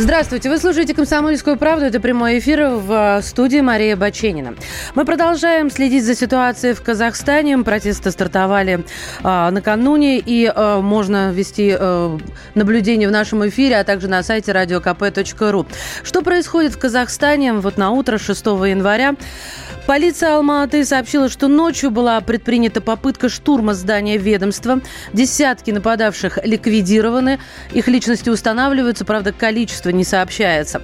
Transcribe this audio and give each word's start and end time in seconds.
Здравствуйте, 0.00 0.48
вы 0.48 0.58
слушаете 0.58 0.94
«Комсомольскую 0.94 1.56
правду». 1.56 1.84
Это 1.84 1.98
прямой 1.98 2.38
эфир 2.38 2.68
в 2.68 3.20
студии 3.20 3.60
Мария 3.60 3.96
Баченина. 3.96 4.54
Мы 4.94 5.04
продолжаем 5.04 5.72
следить 5.72 6.04
за 6.04 6.14
ситуацией 6.14 6.74
в 6.74 6.82
Казахстане. 6.82 7.58
Протесты 7.58 8.12
стартовали 8.12 8.84
а, 9.24 9.50
накануне, 9.50 10.20
и 10.20 10.48
а, 10.54 10.80
можно 10.80 11.32
вести 11.32 11.74
а, 11.76 12.16
наблюдение 12.54 13.08
в 13.08 13.10
нашем 13.10 13.48
эфире, 13.48 13.76
а 13.76 13.82
также 13.82 14.06
на 14.06 14.22
сайте 14.22 14.52
radiokp.ru. 14.52 15.66
Что 16.04 16.22
происходит 16.22 16.74
в 16.74 16.78
Казахстане 16.78 17.54
вот 17.54 17.76
на 17.76 17.90
утро 17.90 18.18
6 18.18 18.46
января? 18.46 19.16
Полиция 19.88 20.36
Алматы 20.36 20.84
сообщила, 20.84 21.30
что 21.30 21.48
ночью 21.48 21.90
была 21.90 22.20
предпринята 22.20 22.82
попытка 22.82 23.30
штурма 23.30 23.72
здания 23.72 24.18
ведомства. 24.18 24.80
Десятки 25.14 25.70
нападавших 25.70 26.38
ликвидированы. 26.44 27.40
Их 27.72 27.88
личности 27.88 28.28
устанавливаются, 28.28 29.06
правда, 29.06 29.32
количество 29.32 29.87
не 29.92 30.04
сообщается. 30.04 30.82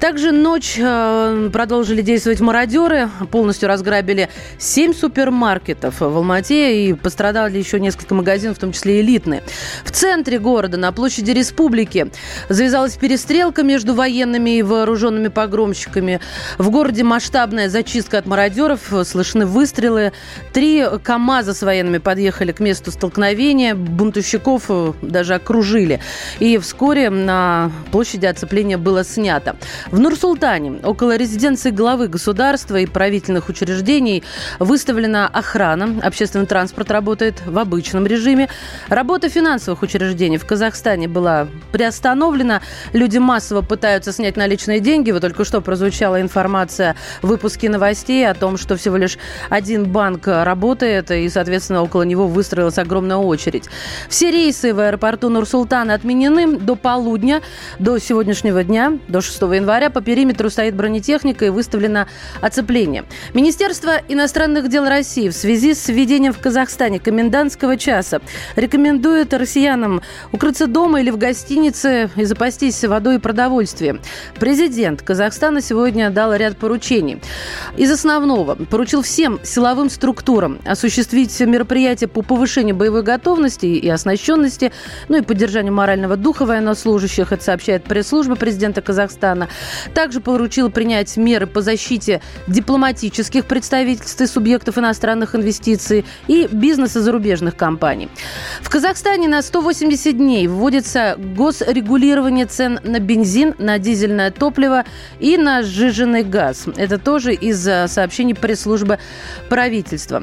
Также 0.00 0.32
ночь 0.32 0.76
э, 0.78 1.50
продолжили 1.52 2.02
действовать 2.02 2.40
мародеры. 2.40 3.08
Полностью 3.30 3.68
разграбили 3.68 4.28
7 4.58 4.94
супермаркетов 4.94 6.00
в 6.00 6.04
Алмате 6.16 6.88
и 6.88 6.92
пострадали 6.94 7.58
еще 7.58 7.80
несколько 7.80 8.14
магазинов, 8.14 8.56
в 8.56 8.60
том 8.60 8.72
числе 8.72 9.00
элитные. 9.00 9.42
В 9.84 9.90
центре 9.90 10.38
города, 10.38 10.76
на 10.76 10.92
площади 10.92 11.30
Республики, 11.30 12.10
завязалась 12.48 12.96
перестрелка 12.96 13.62
между 13.62 13.94
военными 13.94 14.58
и 14.58 14.62
вооруженными 14.62 15.28
погромщиками. 15.28 16.20
В 16.58 16.70
городе 16.70 17.02
масштабная 17.02 17.68
зачистка 17.68 18.18
от 18.18 18.26
мародеров 18.26 18.80
слышны 19.04 19.46
выстрелы. 19.46 20.12
Три 20.52 20.84
КАМАЗа 21.02 21.54
с 21.54 21.62
военными 21.62 21.98
подъехали 21.98 22.52
к 22.52 22.60
месту 22.60 22.90
столкновения. 22.90 23.74
Бунтовщиков 23.74 24.64
э, 24.68 24.92
даже 25.02 25.34
окружили. 25.34 26.00
И 26.38 26.58
вскоре 26.58 27.10
на 27.10 27.70
площади 27.90 28.26
оцепления 28.44 28.76
было 28.76 29.04
снято. 29.04 29.56
В 29.90 29.98
Нур-Султане, 29.98 30.80
около 30.84 31.16
резиденции 31.16 31.70
главы 31.70 32.08
государства 32.08 32.76
и 32.76 32.86
правительных 32.86 33.48
учреждений, 33.48 34.22
выставлена 34.58 35.26
охрана. 35.26 36.00
Общественный 36.02 36.46
транспорт 36.46 36.90
работает 36.90 37.42
в 37.46 37.58
обычном 37.58 38.06
режиме. 38.06 38.48
Работа 38.88 39.28
финансовых 39.30 39.82
учреждений 39.82 40.36
в 40.36 40.46
Казахстане 40.46 41.08
была 41.08 41.48
приостановлена. 41.72 42.60
Люди 42.92 43.18
массово 43.18 43.62
пытаются 43.62 44.12
снять 44.12 44.36
наличные 44.36 44.80
деньги. 44.80 45.10
Вот 45.10 45.22
только 45.22 45.44
что 45.44 45.62
прозвучала 45.62 46.20
информация 46.20 46.96
в 47.22 47.28
выпуске 47.28 47.70
новостей 47.70 48.28
о 48.28 48.34
том, 48.34 48.58
что 48.58 48.76
всего 48.76 48.96
лишь 48.96 49.16
один 49.48 49.84
банк 49.84 50.26
работает, 50.26 51.10
и, 51.10 51.28
соответственно, 51.30 51.82
около 51.82 52.02
него 52.02 52.26
выстроилась 52.26 52.78
огромная 52.78 53.16
очередь. 53.16 53.64
Все 54.08 54.30
рейсы 54.30 54.74
в 54.74 54.80
аэропорту 54.80 55.30
Нур-Султан 55.30 55.90
отменены 55.90 56.58
до 56.58 56.76
полудня, 56.76 57.40
до 57.78 57.98
сегодняшнего 58.24 58.64
дня, 58.64 58.98
до 59.06 59.20
6 59.20 59.42
января. 59.42 59.90
По 59.90 60.00
периметру 60.00 60.48
стоит 60.48 60.74
бронетехника 60.74 61.44
и 61.44 61.50
выставлено 61.50 62.06
оцепление. 62.40 63.04
Министерство 63.34 64.00
иностранных 64.08 64.70
дел 64.70 64.86
России 64.88 65.28
в 65.28 65.34
связи 65.34 65.74
с 65.74 65.88
введением 65.88 66.32
в 66.32 66.38
Казахстане 66.38 67.00
комендантского 67.00 67.76
часа 67.76 68.22
рекомендует 68.56 69.34
россиянам 69.34 70.00
укрыться 70.32 70.66
дома 70.66 71.02
или 71.02 71.10
в 71.10 71.18
гостинице 71.18 72.08
и 72.16 72.24
запастись 72.24 72.82
водой 72.84 73.16
и 73.16 73.18
продовольствием. 73.18 74.00
Президент 74.40 75.02
Казахстана 75.02 75.60
сегодня 75.60 76.08
дал 76.08 76.34
ряд 76.34 76.56
поручений. 76.56 77.20
Из 77.76 77.90
основного 77.90 78.54
поручил 78.54 79.02
всем 79.02 79.38
силовым 79.42 79.90
структурам 79.90 80.60
осуществить 80.64 81.38
мероприятия 81.40 82.08
по 82.08 82.22
повышению 82.22 82.74
боевой 82.74 83.02
готовности 83.02 83.66
и 83.66 83.86
оснащенности, 83.86 84.72
ну 85.10 85.18
и 85.18 85.20
поддержанию 85.20 85.74
морального 85.74 86.16
духа 86.16 86.46
военнослужащих. 86.46 87.30
Это 87.30 87.44
сообщает 87.44 87.84
пресс-служба 88.14 88.36
президента 88.36 88.80
Казахстана. 88.80 89.48
Также 89.92 90.20
поручил 90.20 90.70
принять 90.70 91.16
меры 91.16 91.46
по 91.46 91.62
защите 91.62 92.20
дипломатических 92.46 93.44
представительств 93.44 94.20
и 94.20 94.26
субъектов 94.26 94.78
иностранных 94.78 95.34
инвестиций 95.34 96.04
и 96.28 96.48
бизнеса 96.50 97.02
зарубежных 97.02 97.56
компаний. 97.56 98.08
В 98.62 98.70
Казахстане 98.70 99.28
на 99.28 99.42
180 99.42 100.16
дней 100.16 100.46
вводится 100.46 101.16
госрегулирование 101.18 102.46
цен 102.46 102.78
на 102.84 103.00
бензин, 103.00 103.54
на 103.58 103.78
дизельное 103.78 104.30
топливо 104.30 104.84
и 105.18 105.36
на 105.36 105.62
сжиженный 105.62 106.22
газ. 106.22 106.66
Это 106.76 106.98
тоже 106.98 107.34
из 107.34 107.62
сообщений 107.64 108.14
сообщений 108.14 108.34
пресс-службы 108.34 108.98
правительства. 109.48 110.22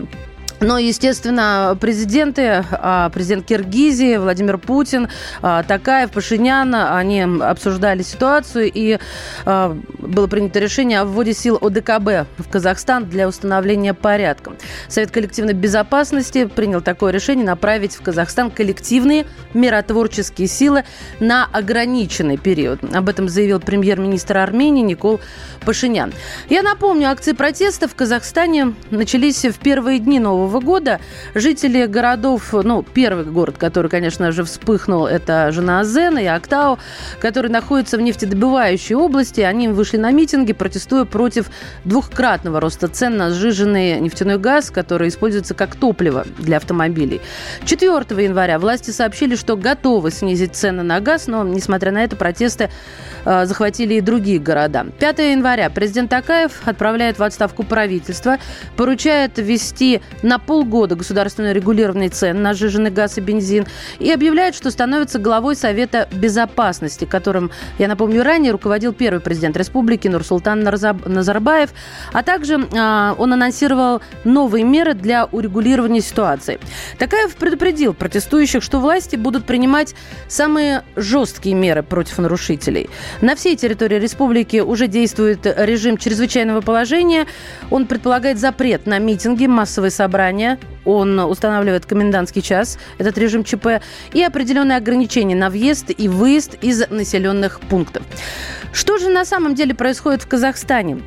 Но, 0.61 0.77
естественно, 0.77 1.75
президенты, 1.81 2.63
а, 2.71 3.09
президент 3.09 3.45
Киргизии 3.47 4.17
Владимир 4.17 4.59
Путин, 4.59 5.09
а, 5.41 5.63
Такаев, 5.63 6.11
Пашинян, 6.11 6.73
они 6.75 7.21
обсуждали 7.21 8.03
ситуацию, 8.03 8.71
и 8.71 8.99
а, 9.45 9.75
было 9.97 10.27
принято 10.27 10.59
решение 10.59 10.99
о 10.99 11.05
вводе 11.05 11.33
сил 11.33 11.57
ОДКБ 11.59 12.27
в 12.37 12.49
Казахстан 12.51 13.05
для 13.05 13.27
установления 13.27 13.95
порядка. 13.95 14.53
Совет 14.87 15.09
коллективной 15.09 15.53
безопасности 15.53 16.45
принял 16.45 16.81
такое 16.81 17.11
решение 17.11 17.45
направить 17.45 17.95
в 17.95 18.03
Казахстан 18.03 18.51
коллективные 18.51 19.25
миротворческие 19.55 20.47
силы 20.47 20.83
на 21.19 21.47
ограниченный 21.51 22.37
период. 22.37 22.79
Об 22.93 23.09
этом 23.09 23.29
заявил 23.29 23.59
премьер-министр 23.59 24.37
Армении 24.37 24.83
Никол 24.83 25.21
Пашинян. 25.65 26.13
Я 26.49 26.61
напомню, 26.61 27.09
акции 27.09 27.31
протеста 27.31 27.87
в 27.87 27.95
Казахстане 27.95 28.75
начались 28.91 29.43
в 29.43 29.57
первые 29.57 29.97
дни 29.97 30.19
нового 30.19 30.50
года 30.59 30.99
жители 31.35 31.85
городов, 31.85 32.53
ну, 32.53 32.83
первый 32.83 33.25
город, 33.25 33.55
который, 33.57 33.89
конечно 33.89 34.31
же, 34.31 34.43
вспыхнул, 34.43 35.05
это 35.05 35.51
Женаазен 35.51 36.17
и 36.17 36.25
Актау, 36.25 36.79
которые 37.19 37.51
находятся 37.51 37.97
в 37.97 38.01
нефтедобывающей 38.01 38.95
области, 38.95 39.41
они 39.41 39.67
вышли 39.67 39.97
на 39.97 40.11
митинги, 40.11 40.53
протестуя 40.53 41.05
против 41.05 41.49
двухкратного 41.85 42.59
роста 42.59 42.87
цен 42.87 43.17
на 43.17 43.31
сжиженный 43.31 43.99
нефтяной 43.99 44.37
газ, 44.37 44.71
который 44.71 45.09
используется 45.09 45.53
как 45.53 45.75
топливо 45.75 46.25
для 46.37 46.57
автомобилей. 46.57 47.21
4 47.65 47.89
января 48.23 48.59
власти 48.59 48.91
сообщили, 48.91 49.35
что 49.35 49.55
готовы 49.55 50.11
снизить 50.11 50.55
цены 50.55 50.83
на 50.83 50.99
газ, 50.99 51.27
но, 51.27 51.43
несмотря 51.43 51.91
на 51.91 52.03
это, 52.03 52.15
протесты 52.15 52.69
э, 53.25 53.45
захватили 53.45 53.95
и 53.95 54.01
другие 54.01 54.39
города. 54.39 54.85
5 54.99 55.19
января 55.19 55.69
президент 55.69 56.09
Такаев 56.09 56.51
отправляет 56.65 57.19
в 57.19 57.23
отставку 57.23 57.63
правительство, 57.63 58.37
поручает 58.75 59.37
ввести 59.37 60.01
на 60.23 60.39
полгода 60.45 60.95
государственное 60.95 61.53
регулирование 61.53 62.09
цен 62.09 62.41
на 62.41 62.53
сжиженный 62.53 62.91
газ 62.91 63.17
и 63.17 63.21
бензин 63.21 63.65
и 63.99 64.11
объявляет, 64.11 64.55
что 64.55 64.71
становится 64.71 65.19
главой 65.19 65.55
Совета 65.55 66.07
Безопасности, 66.11 67.05
которым, 67.05 67.51
я 67.77 67.87
напомню, 67.87 68.23
ранее 68.23 68.51
руководил 68.51 68.93
первый 68.93 69.19
президент 69.19 69.57
республики 69.57 70.07
Нурсултан 70.07 70.61
Назарбаев, 70.61 71.69
а 72.13 72.23
также 72.23 72.55
э, 72.55 73.15
он 73.17 73.33
анонсировал 73.33 74.01
новые 74.23 74.63
меры 74.63 74.93
для 74.93 75.25
урегулирования 75.25 76.01
ситуации. 76.01 76.59
Такаев 76.97 77.35
предупредил 77.35 77.93
протестующих, 77.93 78.63
что 78.63 78.79
власти 78.79 79.15
будут 79.15 79.45
принимать 79.45 79.95
самые 80.27 80.83
жесткие 80.95 81.55
меры 81.55 81.83
против 81.83 82.17
нарушителей. 82.17 82.89
На 83.21 83.35
всей 83.35 83.55
территории 83.55 83.99
республики 83.99 84.57
уже 84.57 84.87
действует 84.87 85.45
режим 85.45 85.97
чрезвычайного 85.97 86.61
положения. 86.61 87.27
Он 87.69 87.85
предполагает 87.85 88.39
запрет 88.39 88.85
на 88.85 88.99
митинги, 88.99 89.45
массовые 89.45 89.91
собрания 89.91 90.30
собрания, 90.31 90.57
он 90.85 91.19
устанавливает 91.19 91.85
комендантский 91.85 92.41
час, 92.41 92.77
этот 92.97 93.17
режим 93.17 93.43
ЧП, 93.43 93.81
и 94.13 94.23
определенные 94.23 94.77
ограничения 94.77 95.35
на 95.35 95.49
въезд 95.49 95.91
и 95.95 96.07
выезд 96.07 96.55
из 96.61 96.89
населенных 96.89 97.59
пунктов. 97.59 98.03
Что 98.73 98.97
же 98.97 99.09
на 99.09 99.25
самом 99.25 99.55
деле 99.55 99.75
происходит 99.75 100.23
в 100.23 100.27
Казахстане? 100.27 101.01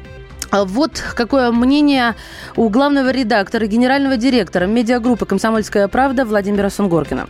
Вот 0.53 1.03
какое 1.17 1.51
мнение 1.51 2.15
у 2.57 2.69
главного 2.69 3.11
редактора, 3.11 3.67
генерального 3.67 4.17
директора 4.17 4.67
медиагруппы 4.67 5.27
«Комсомольская 5.27 5.89
правда» 5.89 6.25
Владимира 6.25 6.71
Сунгоркина. 6.71 7.27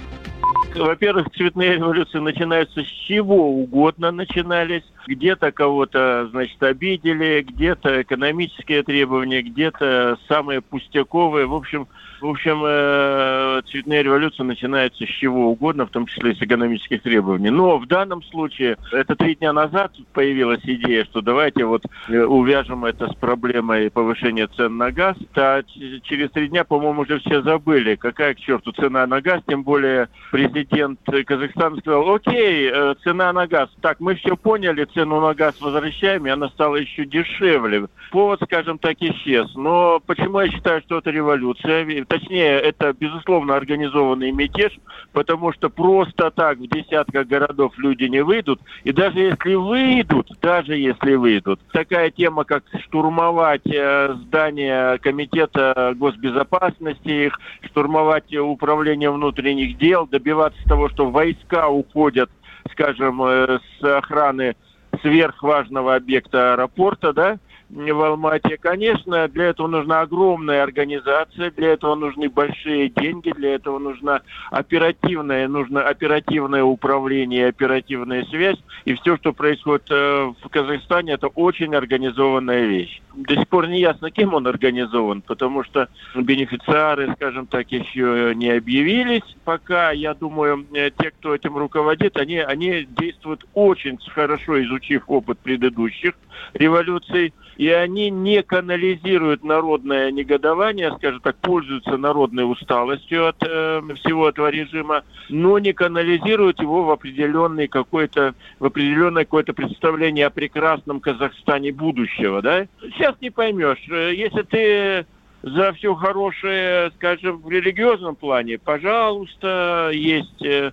Во-первых, 0.74 1.30
цветные 1.36 1.74
революции 1.74 2.18
начинаются 2.18 2.82
с 2.82 2.86
чего 2.86 3.48
угодно 3.48 4.10
начинались. 4.10 4.82
Где-то 5.06 5.52
кого-то, 5.52 6.28
значит, 6.30 6.60
обидели, 6.62 7.44
где-то 7.48 8.02
экономические 8.02 8.82
требования, 8.82 9.42
где-то 9.42 10.18
самые 10.28 10.62
пустяковые. 10.62 11.46
В 11.46 11.54
общем, 11.54 11.86
в 12.24 12.30
общем, 12.30 12.62
э, 12.64 13.60
цветная 13.70 14.00
революция 14.00 14.44
начинается 14.44 15.04
с 15.04 15.08
чего 15.08 15.50
угодно, 15.50 15.84
в 15.84 15.90
том 15.90 16.06
числе 16.06 16.34
с 16.34 16.40
экономических 16.40 17.02
требований. 17.02 17.50
Но 17.50 17.76
в 17.76 17.86
данном 17.86 18.22
случае, 18.22 18.78
это 18.92 19.14
три 19.14 19.34
дня 19.34 19.52
назад 19.52 19.92
появилась 20.14 20.62
идея, 20.64 21.04
что 21.04 21.20
давайте 21.20 21.66
вот 21.66 21.84
э, 22.08 22.22
увяжем 22.22 22.86
это 22.86 23.08
с 23.12 23.14
проблемой 23.16 23.90
повышения 23.90 24.46
цен 24.46 24.78
на 24.78 24.90
газ. 24.90 25.18
А 25.36 25.62
через 26.02 26.30
три 26.30 26.48
дня, 26.48 26.64
по-моему, 26.64 27.02
уже 27.02 27.18
все 27.20 27.42
забыли, 27.42 27.96
какая 27.96 28.32
к 28.32 28.40
черту 28.40 28.72
цена 28.72 29.06
на 29.06 29.20
газ, 29.20 29.42
тем 29.46 29.62
более 29.62 30.08
президент 30.32 31.00
Казахстана 31.04 31.76
сказал, 31.76 32.14
окей, 32.14 32.70
э, 32.72 32.94
цена 33.04 33.34
на 33.34 33.46
газ. 33.46 33.68
Так, 33.82 34.00
мы 34.00 34.14
все 34.14 34.34
поняли, 34.34 34.86
цену 34.94 35.20
на 35.20 35.34
газ 35.34 35.60
возвращаем, 35.60 36.26
и 36.26 36.30
она 36.30 36.48
стала 36.48 36.76
еще 36.76 37.04
дешевле. 37.04 37.88
Повод, 38.10 38.40
скажем 38.44 38.78
так, 38.78 38.96
исчез. 39.00 39.54
Но 39.56 40.00
почему 40.06 40.40
я 40.40 40.48
считаю, 40.48 40.80
что 40.80 40.98
это 40.98 41.10
революция? 41.10 41.84
Точнее, 42.14 42.60
это, 42.60 42.92
безусловно, 42.92 43.56
организованный 43.56 44.30
мятеж, 44.30 44.78
потому 45.12 45.52
что 45.52 45.68
просто 45.68 46.30
так 46.30 46.58
в 46.58 46.68
десятках 46.68 47.26
городов 47.26 47.76
люди 47.76 48.04
не 48.04 48.22
выйдут. 48.22 48.60
И 48.84 48.92
даже 48.92 49.18
если 49.18 49.54
выйдут, 49.56 50.28
даже 50.40 50.76
если 50.76 51.16
выйдут, 51.16 51.58
такая 51.72 52.12
тема, 52.12 52.44
как 52.44 52.62
штурмовать 52.84 53.66
э, 53.66 54.14
здание 54.26 54.98
комитета 54.98 55.94
госбезопасности, 55.96 57.26
их 57.26 57.40
штурмовать 57.62 58.32
управление 58.32 59.10
внутренних 59.10 59.76
дел, 59.78 60.06
добиваться 60.06 60.62
того, 60.68 60.88
что 60.90 61.10
войска 61.10 61.68
уходят, 61.68 62.30
скажем, 62.70 63.24
э, 63.24 63.58
с 63.80 63.84
охраны 63.84 64.54
сверхважного 65.02 65.96
объекта 65.96 66.52
аэропорта, 66.52 67.12
да, 67.12 67.38
в 67.74 68.02
Алмате. 68.02 68.56
Конечно, 68.56 69.26
для 69.28 69.46
этого 69.46 69.66
нужна 69.66 70.02
огромная 70.02 70.62
организация, 70.62 71.50
для 71.50 71.72
этого 71.72 71.94
нужны 71.96 72.28
большие 72.28 72.88
деньги, 72.88 73.32
для 73.32 73.54
этого 73.56 73.78
нужна 73.78 74.22
оперативное, 74.50 75.48
нужно 75.48 75.82
оперативное 75.82 76.62
управление, 76.62 77.48
оперативная 77.48 78.24
связь. 78.26 78.58
И 78.84 78.94
все, 78.94 79.16
что 79.16 79.32
происходит 79.32 79.90
э, 79.90 80.32
в 80.42 80.48
Казахстане, 80.50 81.14
это 81.14 81.28
очень 81.28 81.74
организованная 81.74 82.64
вещь. 82.64 83.00
До 83.14 83.34
сих 83.34 83.48
пор 83.48 83.68
не 83.68 83.80
ясно, 83.80 84.10
кем 84.10 84.34
он 84.34 84.46
организован, 84.46 85.22
потому 85.22 85.64
что 85.64 85.88
бенефициары, 86.14 87.12
скажем 87.16 87.46
так, 87.46 87.70
еще 87.72 88.32
не 88.36 88.50
объявились. 88.50 89.22
Пока, 89.44 89.90
я 89.90 90.14
думаю, 90.14 90.64
э, 90.74 90.90
те, 90.96 91.10
кто 91.10 91.34
этим 91.34 91.56
руководит, 91.56 92.16
они, 92.18 92.38
они 92.38 92.86
действуют 92.88 93.44
очень 93.54 93.98
хорошо, 94.14 94.62
изучив 94.62 95.04
опыт 95.08 95.38
предыдущих 95.40 96.14
революций 96.52 97.32
и 97.56 97.68
они 97.68 98.10
не 98.10 98.42
канализируют 98.42 99.44
народное 99.44 100.10
негодование, 100.10 100.92
скажем 100.96 101.20
так, 101.20 101.36
пользуются 101.36 101.96
народной 101.96 102.50
усталостью 102.50 103.28
от 103.28 103.36
э, 103.42 103.80
всего 103.96 104.28
этого 104.28 104.48
режима, 104.48 105.02
но 105.28 105.58
не 105.58 105.72
канализируют 105.72 106.60
его 106.60 106.84
в 106.84 106.90
определенный 106.90 107.68
какой-то, 107.68 108.34
в 108.58 108.64
определенное 108.64 109.24
какое-то 109.24 109.52
представление 109.52 110.26
о 110.26 110.30
прекрасном 110.30 111.00
Казахстане 111.00 111.72
будущего, 111.72 112.42
да? 112.42 112.66
Сейчас 112.80 113.14
не 113.20 113.30
поймешь. 113.30 113.84
Э, 113.88 114.12
если 114.14 114.42
ты 114.42 115.06
за 115.42 115.72
все 115.74 115.94
хорошее, 115.94 116.90
скажем, 116.96 117.38
в 117.38 117.50
религиозном 117.50 118.16
плане, 118.16 118.58
пожалуйста, 118.58 119.90
есть 119.92 120.42
э, 120.42 120.72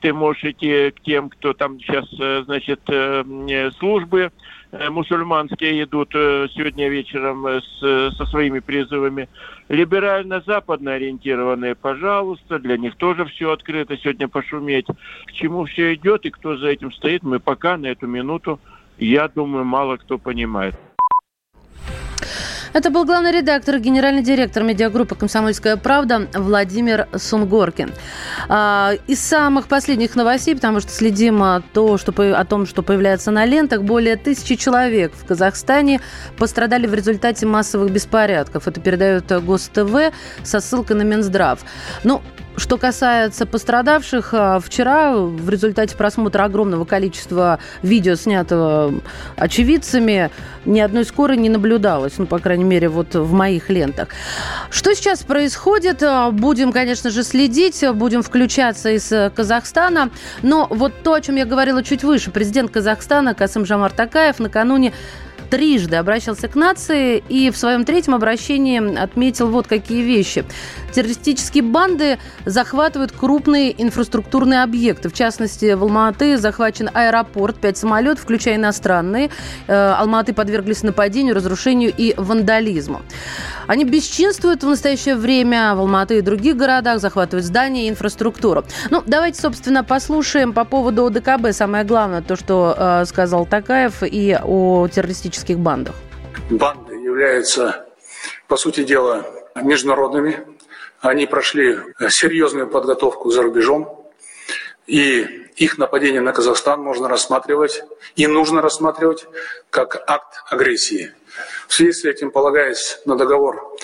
ты 0.00 0.12
можешь 0.12 0.44
идти 0.44 0.90
к 0.90 1.00
тем, 1.00 1.30
кто 1.30 1.52
там 1.52 1.80
сейчас, 1.80 2.06
э, 2.20 2.42
значит, 2.44 2.80
службы 3.78 4.30
мусульманские 4.72 5.82
идут 5.82 6.10
э, 6.14 6.46
сегодня 6.54 6.88
вечером 6.88 7.46
э, 7.46 7.60
с, 7.60 8.16
со 8.16 8.26
своими 8.26 8.60
призывами. 8.60 9.28
Либерально-западно 9.68 10.94
ориентированные, 10.94 11.74
пожалуйста, 11.74 12.58
для 12.58 12.76
них 12.76 12.96
тоже 12.96 13.24
все 13.26 13.50
открыто 13.50 13.96
сегодня 13.96 14.28
пошуметь. 14.28 14.86
К 15.26 15.32
чему 15.32 15.64
все 15.64 15.94
идет 15.94 16.24
и 16.24 16.30
кто 16.30 16.56
за 16.56 16.68
этим 16.68 16.92
стоит, 16.92 17.22
мы 17.22 17.40
пока 17.40 17.76
на 17.76 17.86
эту 17.86 18.06
минуту, 18.06 18.60
я 18.98 19.28
думаю, 19.28 19.64
мало 19.64 19.96
кто 19.96 20.18
понимает. 20.18 20.74
Это 22.72 22.90
был 22.90 23.04
главный 23.04 23.32
редактор, 23.32 23.78
генеральный 23.78 24.22
директор 24.22 24.62
медиагруппы 24.62 25.16
«Комсомольская 25.16 25.76
правда» 25.76 26.28
Владимир 26.34 27.08
Сунгоркин. 27.16 27.92
А, 28.48 28.92
из 29.08 29.20
самых 29.20 29.66
последних 29.66 30.14
новостей, 30.14 30.54
потому 30.54 30.80
что 30.80 30.90
следим 30.92 31.42
то, 31.72 31.98
что, 31.98 32.12
о 32.38 32.44
том, 32.44 32.66
что 32.66 32.82
появляется 32.82 33.32
на 33.32 33.44
лентах, 33.44 33.82
более 33.82 34.16
тысячи 34.16 34.54
человек 34.54 35.12
в 35.14 35.26
Казахстане 35.26 36.00
пострадали 36.38 36.86
в 36.86 36.94
результате 36.94 37.44
массовых 37.44 37.90
беспорядков. 37.90 38.68
Это 38.68 38.80
передает 38.80 39.26
ГосТВ 39.44 40.12
со 40.44 40.60
ссылкой 40.60 40.96
на 40.96 41.02
Минздрав. 41.02 41.60
Ну, 42.04 42.22
что 42.56 42.76
касается 42.76 43.46
пострадавших, 43.46 44.30
а, 44.32 44.60
вчера 44.60 45.16
в 45.16 45.48
результате 45.48 45.96
просмотра 45.96 46.44
огромного 46.44 46.84
количества 46.84 47.58
видео, 47.82 48.14
снятого 48.14 48.94
очевидцами, 49.36 50.30
ни 50.64 50.80
одной 50.80 51.04
скорой 51.04 51.36
не 51.36 51.48
наблюдалось, 51.48 52.18
ну, 52.18 52.26
по 52.26 52.38
крайней 52.38 52.64
мере, 52.64 52.88
вот 52.88 53.14
в 53.14 53.32
моих 53.32 53.70
лентах. 53.70 54.08
Что 54.70 54.94
сейчас 54.94 55.22
происходит? 55.22 56.02
А, 56.02 56.30
будем, 56.30 56.72
конечно 56.72 57.10
же, 57.10 57.22
следить, 57.22 57.84
будем 57.94 58.22
включаться 58.22 58.90
из 58.90 59.12
Казахстана, 59.34 60.10
но 60.42 60.66
вот 60.70 60.92
то, 61.02 61.14
о 61.14 61.20
чем 61.20 61.36
я 61.36 61.44
говорила 61.44 61.82
чуть 61.82 62.04
выше, 62.04 62.30
президент 62.30 62.70
Казахстана 62.70 63.34
Касым 63.34 63.64
Жамар 63.64 63.92
Такаев 63.92 64.38
накануне 64.38 64.92
трижды 65.50 65.96
обращался 65.96 66.48
к 66.48 66.54
нации 66.54 67.22
и 67.28 67.50
в 67.50 67.56
своем 67.56 67.84
третьем 67.84 68.14
обращении 68.14 68.96
отметил 68.96 69.48
вот 69.48 69.66
какие 69.66 70.02
вещи. 70.02 70.44
Террористические 70.92 71.62
банды 71.62 72.18
захватывают 72.46 73.12
крупные 73.12 73.80
инфраструктурные 73.82 74.62
объекты. 74.62 75.08
В 75.08 75.12
частности, 75.12 75.74
в 75.74 75.82
Алматы 75.82 76.36
захвачен 76.36 76.88
аэропорт, 76.92 77.56
пять 77.56 77.76
самолетов, 77.76 78.22
включая 78.22 78.56
иностранные. 78.56 79.30
Э, 79.66 79.94
Алматы 79.98 80.32
подверглись 80.32 80.82
нападению, 80.82 81.34
разрушению 81.34 81.92
и 81.96 82.14
вандализму. 82.16 83.02
Они 83.66 83.84
бесчинствуют 83.84 84.62
в 84.62 84.68
настоящее 84.68 85.16
время 85.16 85.74
в 85.74 85.80
Алматы 85.80 86.18
и 86.18 86.20
других 86.20 86.56
городах, 86.56 87.00
захватывают 87.00 87.44
здания 87.44 87.86
и 87.86 87.90
инфраструктуру. 87.90 88.64
Ну, 88.90 89.02
давайте, 89.06 89.40
собственно, 89.40 89.84
послушаем 89.84 90.52
по 90.52 90.64
поводу 90.64 91.06
ОДКБ. 91.06 91.52
Самое 91.52 91.84
главное, 91.84 92.22
то, 92.22 92.36
что 92.36 92.74
э, 92.76 93.04
сказал 93.06 93.46
Такаев 93.46 94.02
и 94.02 94.38
о 94.42 94.88
террористических 95.40 95.58
бандах. 95.58 95.94
Банды 96.50 96.94
являются, 96.94 97.86
по 98.48 98.56
сути 98.56 98.84
дела, 98.84 99.26
международными. 99.54 100.46
Они 101.00 101.26
прошли 101.26 101.78
серьезную 102.08 102.68
подготовку 102.68 103.30
за 103.30 103.42
рубежом. 103.42 104.10
И 104.86 105.20
их 105.56 105.78
нападение 105.78 106.20
на 106.20 106.32
Казахстан 106.32 106.80
можно 106.80 107.08
рассматривать 107.08 107.84
и 108.16 108.26
нужно 108.26 108.60
рассматривать 108.60 109.26
как 109.70 110.02
акт 110.06 110.42
агрессии. 110.50 111.12
В 111.68 111.74
связи 111.74 111.92
с 111.92 112.04
этим, 112.04 112.30
полагаясь 112.30 113.00
на 113.04 113.16
договор 113.16 113.76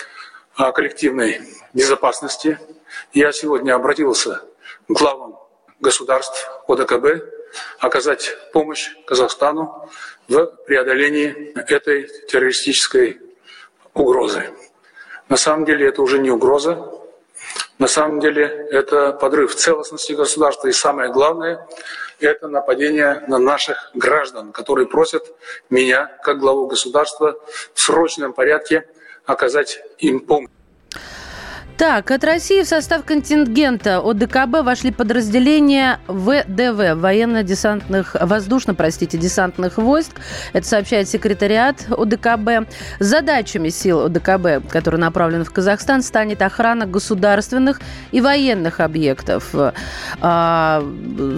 о 0.57 0.73
коллективной 0.73 1.41
безопасности, 1.75 2.59
я 3.13 3.31
сегодня 3.33 3.75
обратился 3.75 4.43
к 4.89 4.93
главам 4.93 5.39
государств 5.81 6.51
ОДКБ 6.67 7.07
оказать 7.79 8.37
помощь 8.53 8.91
Казахстану 9.07 9.89
в 10.29 10.47
преодолении 10.67 11.53
этой 11.71 12.09
террористической 12.29 13.21
угрозы. 13.95 14.51
На 15.29 15.37
самом 15.37 15.65
деле 15.65 15.89
это 15.89 16.03
уже 16.03 16.19
не 16.19 16.31
угроза, 16.31 16.93
на 17.79 17.89
самом 17.89 18.21
деле 18.21 18.69
это 18.71 19.13
подрыв 19.13 19.55
целостности 19.55 20.13
государства 20.13 20.69
и 20.69 20.73
самое 20.73 21.13
главное– 21.13 21.67
это 22.21 22.49
нападение 22.49 23.23
на 23.29 23.39
наших 23.39 23.91
граждан, 23.95 24.53
которые 24.53 24.87
просят 24.87 25.35
меня, 25.69 26.07
как 26.23 26.39
главу 26.39 26.67
государства, 26.67 27.39
в 27.75 27.81
срочном 27.81 28.33
порядке 28.33 28.89
оказать 29.27 29.83
им 29.99 30.21
помощь. 30.21 30.56
Так, 31.77 32.11
от 32.11 32.25
России 32.25 32.63
в 32.63 32.67
состав 32.67 33.05
контингента 33.05 33.99
ОДКБ 33.99 34.65
вошли 34.65 34.91
подразделения 34.91 36.01
ВДВ, 36.09 36.99
военно-десантных, 36.99 38.17
воздушно, 38.19 38.75
простите, 38.75 39.19
десантных 39.19 39.77
войск. 39.77 40.13
Это 40.55 40.67
сообщает 40.67 41.07
секретариат 41.07 41.85
ОДКБ. 41.91 42.71
Задачами 42.99 43.69
сил 43.69 44.07
ОДКБ, 44.07 44.67
которые 44.71 44.99
направлены 44.99 45.45
в 45.45 45.53
Казахстан, 45.53 46.01
станет 46.01 46.41
охрана 46.41 46.87
государственных 46.87 47.83
и 48.11 48.23
военных 48.23 48.81
объектов 48.81 49.55
а, 50.23 50.83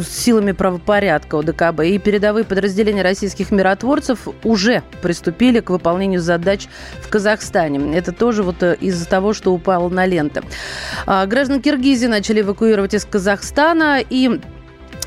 силами 0.08 0.52
правопорядка 0.52 1.40
ОДКБ. 1.40 1.80
И 1.80 1.98
передовые 1.98 2.44
подразделения 2.44 3.02
российских 3.02 3.50
миротворцев 3.50 4.28
уже 4.44 4.84
приступили 5.02 5.58
к 5.58 5.70
выполнению 5.70 6.20
задач 6.20 6.68
в 7.02 7.08
Казахстане. 7.08 7.98
Это 7.98 8.12
тоже 8.12 8.44
вот 8.44 8.62
из-за 8.62 9.08
того, 9.08 9.32
что 9.32 9.52
упал 9.52 9.90
на 9.90 10.06
ленту. 10.06 10.27
А, 11.06 11.26
граждан 11.26 11.60
Киргизии 11.60 12.06
начали 12.06 12.40
эвакуировать 12.40 12.94
из 12.94 13.04
Казахстана 13.04 14.00
и 14.00 14.40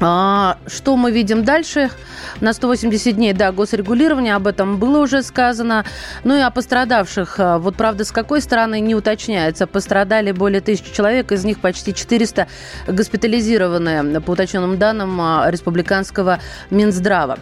А, 0.03 0.57
что 0.65 0.97
мы 0.97 1.11
видим 1.11 1.43
дальше? 1.43 1.91
На 2.39 2.53
180 2.53 3.15
дней, 3.15 3.33
да, 3.33 3.51
госрегулирование, 3.51 4.35
об 4.35 4.47
этом 4.47 4.77
было 4.77 4.99
уже 4.99 5.21
сказано. 5.21 5.85
Ну 6.23 6.35
и 6.35 6.39
о 6.39 6.49
пострадавших. 6.49 7.35
А, 7.37 7.59
вот, 7.59 7.75
правда, 7.75 8.03
с 8.03 8.11
какой 8.11 8.41
стороны 8.41 8.79
не 8.79 8.95
уточняется. 8.95 9.67
Пострадали 9.67 10.31
более 10.31 10.61
тысячи 10.61 10.91
человек, 10.91 11.31
из 11.31 11.45
них 11.45 11.59
почти 11.59 11.93
400 11.93 12.47
госпитализированы, 12.87 14.21
по 14.21 14.31
уточненным 14.31 14.79
данным 14.79 15.21
а, 15.21 15.45
республиканского 15.51 16.39
Минздрава. 16.71 17.37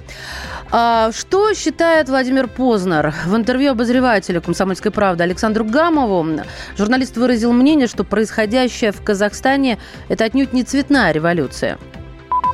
Что 0.70 1.54
считает 1.56 2.10
Владимир 2.10 2.48
Познер? 2.48 3.13
В 3.25 3.36
интервью 3.36 3.72
обозревателю 3.72 4.39
«Комсомольской 4.39 4.92
правды» 4.92 5.24
Александру 5.24 5.66
Гамову 5.66 6.42
журналист 6.78 7.18
выразил 7.18 7.54
мнение, 7.54 7.88
что 7.88 8.04
происходящее 8.04 8.92
в 8.92 9.01
Казахстане– 9.01 9.80
это 10.10 10.25
отнюдь 10.25 10.54
не 10.54 10.63
цветная 10.63 11.12
революция 11.12 11.80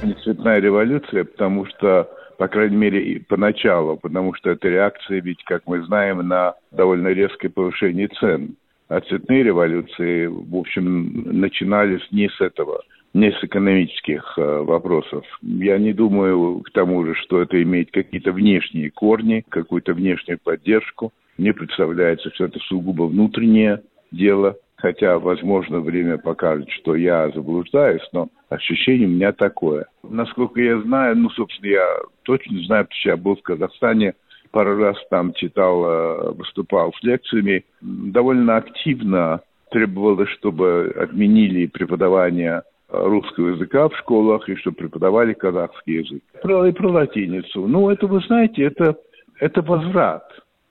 не 0.04 0.14
цветная 0.24 0.60
революция, 0.60 1.24
потому 1.24 1.66
что, 1.66 2.10
по 2.38 2.48
крайней 2.48 2.76
мере, 2.76 3.22
поначалу, 3.28 3.98
потому 3.98 4.34
что 4.34 4.52
это 4.52 4.68
реакция, 4.68 5.22
ведь, 5.22 5.44
как 5.46 5.64
мы 5.66 5.84
знаем, 5.84 6.28
на 6.28 6.56
довольно 6.72 7.10
резкое 7.10 7.50
повышение 7.50 8.08
цен. 8.08 8.56
А 8.88 9.02
цветные 9.02 9.44
революции, 9.44 10.28
в 10.28 10.56
общем, 10.56 11.24
начинались 11.26 12.06
не 12.12 12.30
с 12.30 12.40
этого, 12.40 12.84
не 13.14 13.32
с 13.32 13.44
экономических 13.44 14.34
э, 14.38 14.62
вопросов. 14.62 15.26
Я 15.42 15.80
не 15.80 15.92
думаю, 15.92 16.60
к 16.60 16.72
тому 16.72 17.04
же, 17.06 17.16
что 17.16 17.42
это 17.42 17.62
имеет 17.64 17.90
какие-то 17.92 18.32
внешние 18.32 18.92
корни, 18.92 19.44
какую-то 19.50 19.94
внешнюю 19.94 20.40
поддержку. 20.44 21.14
Мне 21.38 21.54
представляется, 21.54 22.30
что 22.34 22.46
это 22.46 22.60
сугубо 22.60 23.04
внутреннее 23.04 23.82
дело 24.12 24.56
хотя, 24.86 25.18
возможно, 25.18 25.80
время 25.80 26.20
покажет, 26.20 26.70
что 26.70 26.96
я 26.96 27.32
заблуждаюсь, 27.32 28.08
но 28.14 28.30
ощущение 28.50 29.08
у 29.08 29.12
меня 29.12 29.32
такое. 29.32 29.88
Насколько 30.04 30.62
я 30.62 30.80
знаю, 30.82 31.18
ну, 31.18 31.32
собственно, 31.32 31.72
я 31.72 31.88
точно 32.22 32.60
знаю, 32.68 32.88
что 32.92 33.10
я 33.10 33.18
был 33.18 33.36
в 33.36 33.42
Казахстане, 33.42 34.14
пару 34.52 34.78
раз 34.78 34.96
там 35.10 35.34
читал, 35.34 35.86
э, 35.86 36.32
выступал 36.34 36.94
с 36.94 37.04
лекциями, 37.04 37.66
довольно 37.82 38.58
активно 38.58 39.42
требовалось, 39.72 40.30
чтобы 40.38 40.94
отменили 40.96 41.66
преподавание 41.66 42.62
русского 42.88 43.56
языка 43.56 43.90
в 43.90 43.98
школах 43.98 44.48
и 44.50 44.56
чтобы 44.56 44.78
преподавали 44.78 45.34
казахский 45.34 46.02
язык. 46.04 46.22
Про, 46.44 46.68
и 46.68 46.72
про 46.72 46.92
латиницу. 46.92 47.68
Ну, 47.68 47.90
это, 47.90 48.06
вы 48.06 48.20
знаете, 48.20 48.62
это, 48.62 48.96
это 49.40 49.64
возврат. 49.64 50.28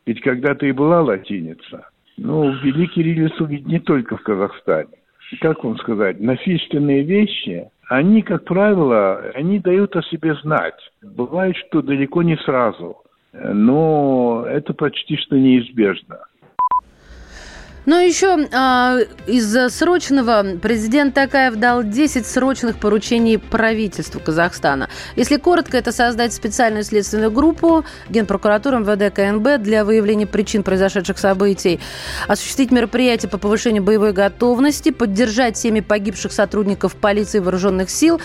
Ведь 0.06 0.20
когда-то 0.20 0.66
и 0.66 0.72
была 0.72 1.02
латиница. 1.02 1.88
Ну, 2.16 2.52
ввели 2.52 2.86
кириллицу 2.86 3.46
ведь 3.46 3.66
не 3.66 3.80
только 3.80 4.16
в 4.16 4.22
Казахстане. 4.22 4.90
Как 5.40 5.64
вам 5.64 5.76
сказать, 5.78 6.20
насильственные 6.20 7.02
вещи, 7.02 7.68
они, 7.88 8.22
как 8.22 8.44
правило, 8.44 9.18
они 9.34 9.58
дают 9.58 9.96
о 9.96 10.02
себе 10.02 10.34
знать. 10.36 10.78
Бывает, 11.02 11.56
что 11.56 11.82
далеко 11.82 12.22
не 12.22 12.36
сразу, 12.38 12.98
но 13.32 14.44
это 14.48 14.74
почти 14.74 15.16
что 15.16 15.36
неизбежно. 15.36 16.20
Но 17.86 18.00
еще 18.00 18.48
а, 18.52 18.98
из 19.26 19.54
срочного 19.74 20.56
президент 20.60 21.14
Такаев 21.14 21.56
дал 21.56 21.82
10 21.82 22.26
срочных 22.26 22.78
поручений 22.78 23.38
правительству 23.38 24.20
Казахстана. 24.20 24.88
Если 25.16 25.36
коротко, 25.36 25.76
это 25.76 25.92
создать 25.92 26.32
специальную 26.32 26.84
следственную 26.84 27.30
группу 27.30 27.84
Генпрокуратуры 28.08 28.78
МВД 28.78 29.14
КНБ 29.14 29.62
для 29.62 29.84
выявления 29.84 30.26
причин 30.26 30.62
произошедших 30.62 31.18
событий, 31.18 31.80
осуществить 32.26 32.70
мероприятия 32.70 33.28
по 33.28 33.38
повышению 33.38 33.82
боевой 33.82 34.12
готовности, 34.12 34.90
поддержать 34.90 35.56
семьи 35.56 35.80
погибших 35.80 36.32
сотрудников 36.32 36.96
полиции 36.96 37.38
и 37.38 37.40
вооруженных 37.40 37.90
сил, 37.90 38.20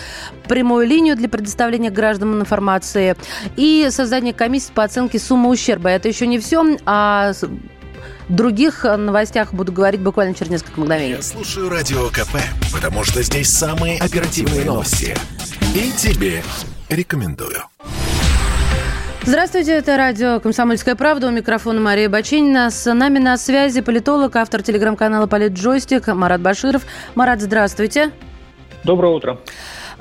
прямую 0.48 0.86
линию 0.86 1.16
для 1.16 1.28
предоставления 1.28 1.90
гражданам 1.90 2.40
информации 2.40 3.16
и 3.56 3.88
создание 3.90 4.32
комиссии 4.32 4.72
по 4.72 4.84
оценке 4.84 5.18
суммы 5.18 5.50
ущерба. 5.50 5.90
Это 5.90 6.08
еще 6.08 6.26
не 6.26 6.38
все, 6.38 6.76
а 6.86 7.32
других 8.30 8.84
э, 8.84 8.96
новостях 8.96 9.52
буду 9.52 9.72
говорить 9.72 10.00
буквально 10.00 10.34
через 10.34 10.50
несколько 10.50 10.80
мгновений. 10.80 11.16
Я 11.16 11.22
слушаю 11.22 11.68
Радио 11.68 12.08
КП, 12.08 12.36
потому 12.72 13.04
что 13.04 13.22
здесь 13.22 13.48
самые 13.48 13.98
оперативные 13.98 14.64
новости. 14.64 15.16
И 15.74 15.92
тебе 15.92 16.42
рекомендую. 16.88 17.64
Здравствуйте, 19.22 19.72
это 19.72 19.98
радио 19.98 20.40
«Комсомольская 20.40 20.96
правда». 20.96 21.28
У 21.28 21.30
микрофона 21.30 21.78
Мария 21.78 22.08
Баченина. 22.08 22.70
С 22.70 22.92
нами 22.92 23.18
на 23.18 23.36
связи 23.36 23.82
политолог, 23.82 24.34
автор 24.34 24.62
телеграм-канала 24.62 25.26
«Политджойстик» 25.26 26.06
Марат 26.08 26.40
Баширов. 26.40 26.82
Марат, 27.14 27.42
здравствуйте. 27.42 28.12
Доброе 28.82 29.12
утро. 29.12 29.38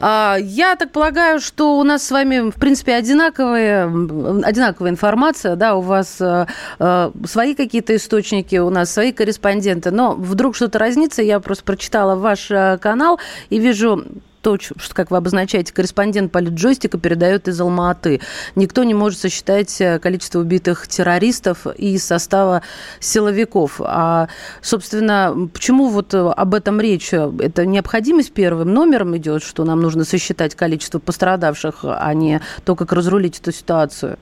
А, 0.02 0.38
я 0.40 0.76
так 0.76 0.92
полагаю, 0.92 1.40
что 1.40 1.78
у 1.78 1.84
нас 1.84 2.06
с 2.06 2.12
вами, 2.12 2.50
в 2.50 2.56
принципе, 2.56 2.96
одинаковая, 2.96 3.86
одинаковая 3.86 4.92
информация, 4.92 5.56
да, 5.56 5.76
у 5.76 5.82
вас 5.82 6.22
э, 6.22 6.48
э, 6.80 7.12
свои 7.26 7.54
какие-то 7.54 7.96
источники, 7.96 8.56
у 8.56 8.70
нас 8.70 8.92
свои 8.92 9.12
корреспонденты, 9.12 9.92
но 9.92 10.14
вдруг 10.14 10.56
что-то 10.56 10.80
разнится, 10.80 11.22
я 11.22 11.40
просто 11.40 11.66
прочитала 11.66 12.16
ваш 12.16 12.50
э, 12.50 12.78
канал 12.82 13.20
и 13.50 13.60
вижу 13.60 14.06
то, 14.42 14.58
как 14.94 15.12
вы 15.12 15.18
обозначаете, 15.18 15.74
корреспондент 15.74 16.32
политджойстика 16.32 16.98
передает 16.98 17.48
из 17.48 17.60
Алма-Аты. 17.60 18.22
Никто 18.56 18.84
не 18.84 18.94
может 18.94 19.20
сосчитать 19.20 19.80
э, 19.82 20.00
количество 20.00 20.40
убитых 20.40 20.88
террористов 20.88 21.68
из 21.68 22.06
состава 22.06 22.62
силовиков. 23.00 23.82
А, 23.84 24.28
собственно, 24.62 25.50
почему 25.54 25.90
вот 25.90 26.14
э, 26.14 26.18
об 26.18 26.54
этом 26.54 26.80
речь? 26.80 27.14
Это 27.14 27.66
необходимость 27.66 28.34
первым 28.34 28.74
номером 28.74 29.16
идет, 29.18 29.44
что 29.44 29.66
нам 29.66 29.82
нужно 29.82 30.04
сосчитать 30.06 30.56
количество 30.56 31.00
пострадавших, 31.00 31.80
а 31.84 32.14
не 32.14 32.42
то, 32.66 32.76
как 32.76 32.94
разрулить 32.94 33.40
эту 33.40 33.52
ситуацию? 33.52 34.18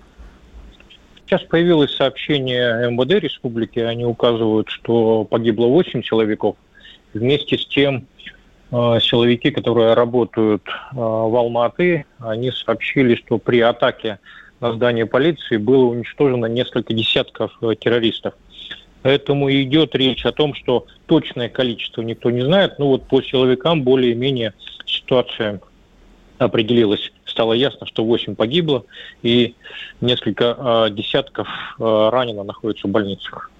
Сейчас 1.26 1.44
появилось 1.44 1.94
сообщение 1.94 2.90
МВД 2.90 3.22
республики. 3.22 3.80
Они 3.80 4.06
указывают, 4.06 4.70
что 4.70 5.26
погибло 5.26 5.68
8 5.68 6.02
человеков. 6.02 6.56
Вместе 7.14 7.58
с 7.58 7.66
тем 7.68 8.08
силовики, 8.72 9.52
которые 9.52 9.94
работают 9.94 10.64
э, 10.68 10.96
в 10.96 11.36
Алматы, 11.36 12.06
они 12.20 12.52
сообщили, 12.52 13.16
что 13.16 13.38
при 13.38 13.62
атаке 13.62 14.20
на 14.60 14.74
здание 14.74 15.06
полиции 15.06 15.58
было 15.58 15.86
уничтожено 15.86 16.48
несколько 16.48 16.94
десятков 16.94 17.52
э, 17.62 17.76
террористов. 17.80 18.34
Поэтому 19.04 19.50
идет 19.52 19.96
речь 19.96 20.26
о 20.26 20.34
том, 20.34 20.54
что 20.54 20.86
точное 21.06 21.48
количество 21.48 22.02
никто 22.02 22.30
не 22.30 22.42
знает, 22.42 22.78
но 22.78 22.90
вот 22.90 23.08
по 23.08 23.22
силовикам 23.22 23.84
более-менее 23.84 24.54
ситуация 24.86 25.62
определилась. 26.38 27.14
Стало 27.26 27.54
ясно, 27.54 27.86
что 27.86 28.04
8 28.04 28.36
погибло 28.36 28.84
и 29.22 29.56
несколько 30.02 30.90
десятков 30.92 31.48
ранено 31.78 32.44
находятся 32.44 32.88
в 32.88 32.92
больницах. 32.92 33.52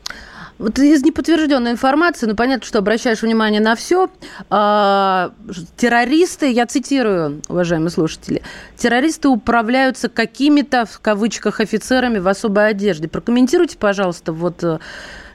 Вот 0.60 0.80
из 0.80 1.04
неподтвержденной 1.04 1.72
информации, 1.72 2.26
ну 2.26 2.36
понятно, 2.36 2.66
что 2.66 2.80
обращаешь 2.80 3.22
внимание 3.22 3.62
на 3.62 3.76
все. 3.76 4.10
А, 4.50 5.32
террористы, 5.76 6.52
я 6.52 6.66
цитирую, 6.66 7.42
уважаемые 7.48 7.92
слушатели, 7.92 8.42
террористы 8.76 9.30
управляются 9.30 10.10
какими-то, 10.10 10.86
в 10.86 11.00
кавычках, 11.00 11.60
офицерами 11.60 12.18
в 12.18 12.28
особой 12.28 12.70
одежде. 12.70 13.08
Прокомментируйте, 13.08 13.78
пожалуйста, 13.78 14.34
вот 14.34 14.64
э, 14.64 14.80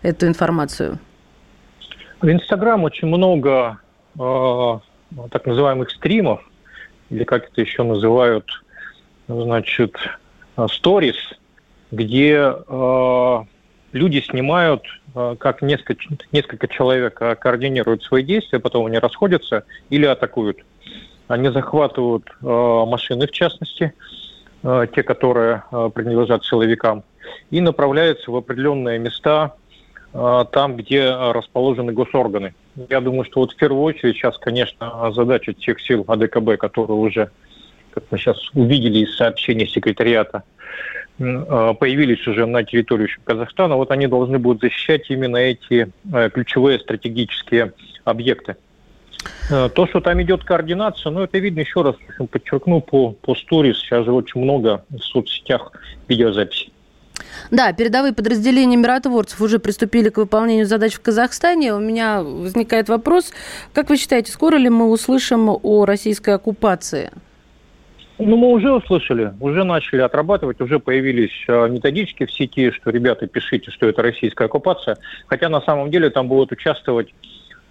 эту 0.02 0.26
информацию. 0.26 0.98
В 2.20 2.28
Инстаграм 2.28 2.82
очень 2.82 3.06
много 3.06 3.78
э, 4.18 4.78
так 5.30 5.46
называемых 5.46 5.90
стримов, 5.90 6.42
или 7.10 7.22
как 7.22 7.48
это 7.48 7.60
еще 7.60 7.84
называют, 7.84 8.46
значит, 9.28 9.94
сторис, 10.68 11.16
где 11.92 12.52
э, 12.68 13.38
люди 13.92 14.20
снимают 14.20 14.82
Э, 15.14 15.36
как 15.38 15.62
несколько, 15.62 16.02
несколько 16.32 16.68
человек 16.68 17.20
э, 17.20 17.34
координируют 17.34 18.02
свои 18.02 18.22
действия, 18.22 18.58
потом 18.58 18.86
они 18.86 18.98
расходятся 18.98 19.64
или 19.90 20.06
атакуют. 20.06 20.58
Они 21.28 21.50
захватывают 21.50 22.24
э, 22.42 22.46
машины, 22.86 23.26
в 23.26 23.32
частности, 23.32 23.92
те, 24.62 25.02
которые 25.02 25.64
принадлежат 25.92 26.44
силовикам, 26.44 27.02
и 27.50 27.60
направляются 27.60 28.30
в 28.30 28.36
определенные 28.36 29.00
места, 29.00 29.56
там, 30.12 30.76
где 30.76 31.10
расположены 31.10 31.92
госорганы. 31.92 32.54
Я 32.88 33.00
думаю, 33.00 33.24
что 33.24 33.40
вот 33.40 33.50
в 33.50 33.56
первую 33.56 33.82
очередь 33.82 34.14
сейчас, 34.14 34.38
конечно, 34.38 35.10
задача 35.10 35.52
тех 35.52 35.80
сил 35.80 36.04
АДКБ, 36.06 36.58
которые 36.60 36.96
уже, 36.96 37.32
как 37.90 38.04
мы 38.12 38.18
сейчас 38.18 38.38
увидели 38.54 39.00
из 39.00 39.16
сообщений 39.16 39.66
секретариата, 39.66 40.44
появились 41.78 42.26
уже 42.26 42.46
на 42.46 42.64
территории 42.64 43.08
Казахстана, 43.24 43.76
вот 43.76 43.90
они 43.90 44.06
должны 44.06 44.38
будут 44.38 44.62
защищать 44.62 45.10
именно 45.10 45.36
эти 45.36 45.88
э, 46.12 46.30
ключевые 46.30 46.78
стратегические 46.78 47.72
объекты. 48.04 48.56
Э, 49.50 49.68
то, 49.68 49.86
что 49.86 50.00
там 50.00 50.20
идет 50.22 50.44
координация, 50.44 51.10
ну, 51.10 51.22
это 51.22 51.38
видно 51.38 51.60
еще 51.60 51.82
раз, 51.82 51.96
подчеркну, 52.30 52.80
по, 52.80 53.12
по 53.12 53.34
сторис, 53.34 53.78
сейчас 53.78 54.04
же 54.04 54.12
очень 54.12 54.40
много 54.40 54.84
в 54.90 55.00
соцсетях 55.00 55.72
видеозаписей. 56.08 56.72
Да, 57.50 57.72
передовые 57.72 58.12
подразделения 58.12 58.76
миротворцев 58.76 59.40
уже 59.40 59.58
приступили 59.58 60.08
к 60.08 60.16
выполнению 60.18 60.66
задач 60.66 60.94
в 60.94 61.00
Казахстане. 61.00 61.74
У 61.74 61.80
меня 61.80 62.22
возникает 62.22 62.88
вопрос, 62.88 63.32
как 63.72 63.90
вы 63.90 63.96
считаете, 63.96 64.32
скоро 64.32 64.56
ли 64.56 64.68
мы 64.68 64.90
услышим 64.90 65.48
о 65.48 65.84
российской 65.84 66.34
оккупации? 66.34 67.10
Ну, 68.24 68.36
мы 68.36 68.48
уже 68.48 68.72
услышали, 68.72 69.32
уже 69.40 69.64
начали 69.64 70.00
отрабатывать, 70.00 70.60
уже 70.60 70.78
появились 70.78 71.32
э, 71.48 71.68
методички 71.68 72.24
в 72.24 72.32
сети, 72.32 72.70
что, 72.70 72.90
ребята, 72.90 73.26
пишите, 73.26 73.72
что 73.72 73.88
это 73.88 74.00
российская 74.00 74.44
оккупация. 74.44 74.96
Хотя 75.26 75.48
на 75.48 75.60
самом 75.60 75.90
деле 75.90 76.08
там 76.08 76.28
будут 76.28 76.52
участвовать 76.52 77.12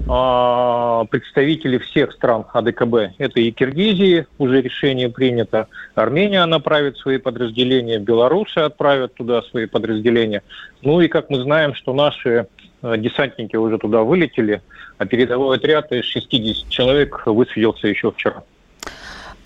а, 0.10 1.05
представители 1.05 1.77
всех 1.77 2.12
стран 2.12 2.46
АДКБ. 2.51 3.13
Это 3.17 3.39
и 3.39 3.51
Киргизии, 3.51 4.27
уже 4.39 4.62
решение 4.62 5.10
принято, 5.10 5.67
Армения 5.96 6.46
направит 6.46 6.98
свои 6.98 7.17
подразделения, 7.17 8.00
белорусы 8.00 8.58
отправят 8.58 9.13
туда 9.13 9.43
свои 9.43 9.67
подразделения. 9.67 10.43
Ну 10.81 11.00
и, 11.00 11.08
как 11.08 11.29
мы 11.29 11.41
знаем, 11.43 11.75
что 11.75 11.93
наши 11.93 12.48
э, 12.81 12.98
десантники 12.98 13.55
уже 13.55 13.77
туда 13.77 14.01
вылетели, 14.01 14.62
а 14.98 15.05
передовой 15.05 15.58
отряд 15.58 15.93
из 15.93 16.03
60 16.05 16.70
человек 16.70 17.25
высадился 17.25 17.88
еще 17.88 18.12
вчера. 18.12 18.43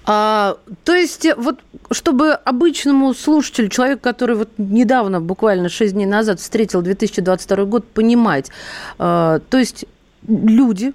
А, 0.06 0.58
то 0.84 0.94
есть, 0.94 1.28
вот 1.38 1.60
чтобы 1.92 2.34
обычному 2.34 3.14
слушателю, 3.14 3.70
человек, 3.70 4.02
который 4.02 4.36
вот 4.36 4.50
недавно, 4.58 5.22
буквально 5.22 5.70
6 5.70 5.94
дней 5.94 6.06
назад 6.06 6.40
встретил 6.40 6.82
2022 6.82 7.66
год, 7.66 7.86
понимать, 7.88 8.52
а, 8.98 9.40
то 9.50 9.58
есть 9.58 9.86
люди, 10.28 10.94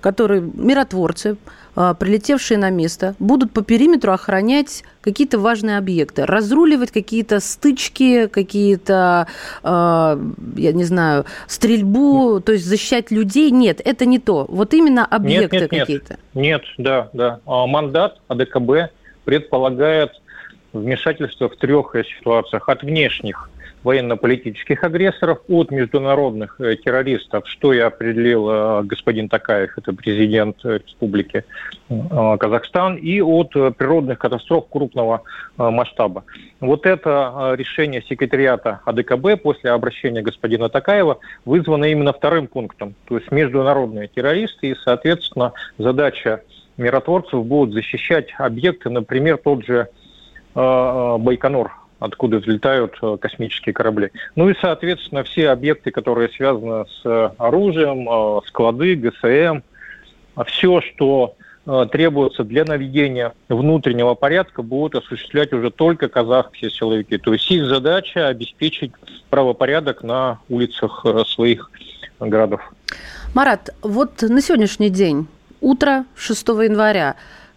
которые 0.00 0.40
миротворцы, 0.40 1.36
а, 1.74 1.94
прилетевшие 1.94 2.58
на 2.58 2.70
место, 2.70 3.14
будут 3.18 3.52
по 3.52 3.62
периметру 3.62 4.12
охранять 4.12 4.82
какие-то 5.00 5.38
важные 5.38 5.78
объекты, 5.78 6.24
разруливать 6.24 6.90
какие-то 6.90 7.40
стычки, 7.40 8.26
какие-то, 8.28 9.28
а, 9.62 10.18
я 10.56 10.72
не 10.72 10.84
знаю, 10.84 11.26
стрельбу, 11.46 12.40
то 12.40 12.52
есть 12.52 12.64
защищать 12.64 13.10
людей. 13.10 13.50
Нет, 13.50 13.80
это 13.84 14.06
не 14.06 14.18
то. 14.18 14.46
Вот 14.48 14.74
именно 14.74 15.04
объекты 15.04 15.60
нет, 15.60 15.72
нет, 15.72 15.80
какие-то. 15.80 16.16
Нет, 16.34 16.62
да, 16.78 17.10
да. 17.12 17.40
А, 17.46 17.66
мандат 17.66 18.18
АДКБ 18.28 18.90
предполагает 19.24 20.12
вмешательство 20.72 21.48
в 21.48 21.56
трех 21.56 21.94
ситуациях. 22.18 22.68
От 22.68 22.82
внешних 22.82 23.50
военно-политических 23.86 24.82
агрессоров 24.82 25.38
от 25.48 25.70
международных 25.70 26.60
э, 26.60 26.76
террористов, 26.76 27.48
что 27.48 27.72
и 27.72 27.78
определил 27.78 28.48
э, 28.50 28.82
господин 28.82 29.28
Такаев, 29.28 29.78
это 29.78 29.92
президент 29.92 30.56
Республики 30.64 31.44
э, 31.88 32.36
Казахстан, 32.38 32.96
и 32.96 33.20
от 33.20 33.52
природных 33.52 34.18
катастроф 34.18 34.66
крупного 34.68 35.22
масштаба. 35.56 36.24
Вот 36.60 36.84
это 36.84 37.54
решение 37.56 38.02
секретариата 38.02 38.80
АДКБ 38.84 39.42
после 39.42 39.70
обращения 39.70 40.22
господина 40.22 40.68
Такаева 40.68 41.18
вызвано 41.44 41.84
именно 41.84 42.12
вторым 42.12 42.48
пунктом, 42.48 42.94
то 43.06 43.16
есть 43.16 43.30
международные 43.30 44.08
террористы, 44.08 44.70
и, 44.70 44.74
соответственно, 44.74 45.52
задача 45.78 46.42
миротворцев 46.76 47.44
будет 47.44 47.72
защищать 47.72 48.34
объекты, 48.38 48.90
например, 48.90 49.38
тот 49.38 49.64
же 49.64 49.88
Байконур, 50.54 51.72
откуда 51.98 52.38
взлетают 52.38 52.96
э, 53.02 53.16
космические 53.20 53.72
корабли. 53.72 54.10
Ну 54.34 54.48
и, 54.48 54.54
соответственно, 54.60 55.24
все 55.24 55.50
объекты, 55.50 55.90
которые 55.90 56.28
связаны 56.28 56.84
с 56.86 57.00
э, 57.04 57.30
оружием, 57.38 58.08
э, 58.08 58.40
склады, 58.46 58.94
ГСМ, 58.96 59.60
все, 60.46 60.80
что 60.82 61.34
требуется 61.90 62.44
для 62.44 62.64
наведения 62.64 63.32
внутреннего 63.48 64.14
порядка, 64.14 64.62
будут 64.62 65.02
осуществлять 65.02 65.52
уже 65.52 65.70
только 65.72 66.08
казахские 66.08 66.70
силовики. 66.70 67.18
То 67.18 67.32
есть 67.32 67.50
их 67.50 67.66
задача 67.66 68.28
обеспечить 68.28 68.92
правопорядок 69.30 70.04
на 70.04 70.38
улицах 70.48 71.04
своих 71.26 71.72
городов. 72.20 72.60
Марат, 73.34 73.74
вот 73.82 74.22
на 74.22 74.40
сегодняшний 74.42 74.90
день, 74.90 75.26
утро 75.60 76.04
6 76.14 76.46
января, 76.48 77.16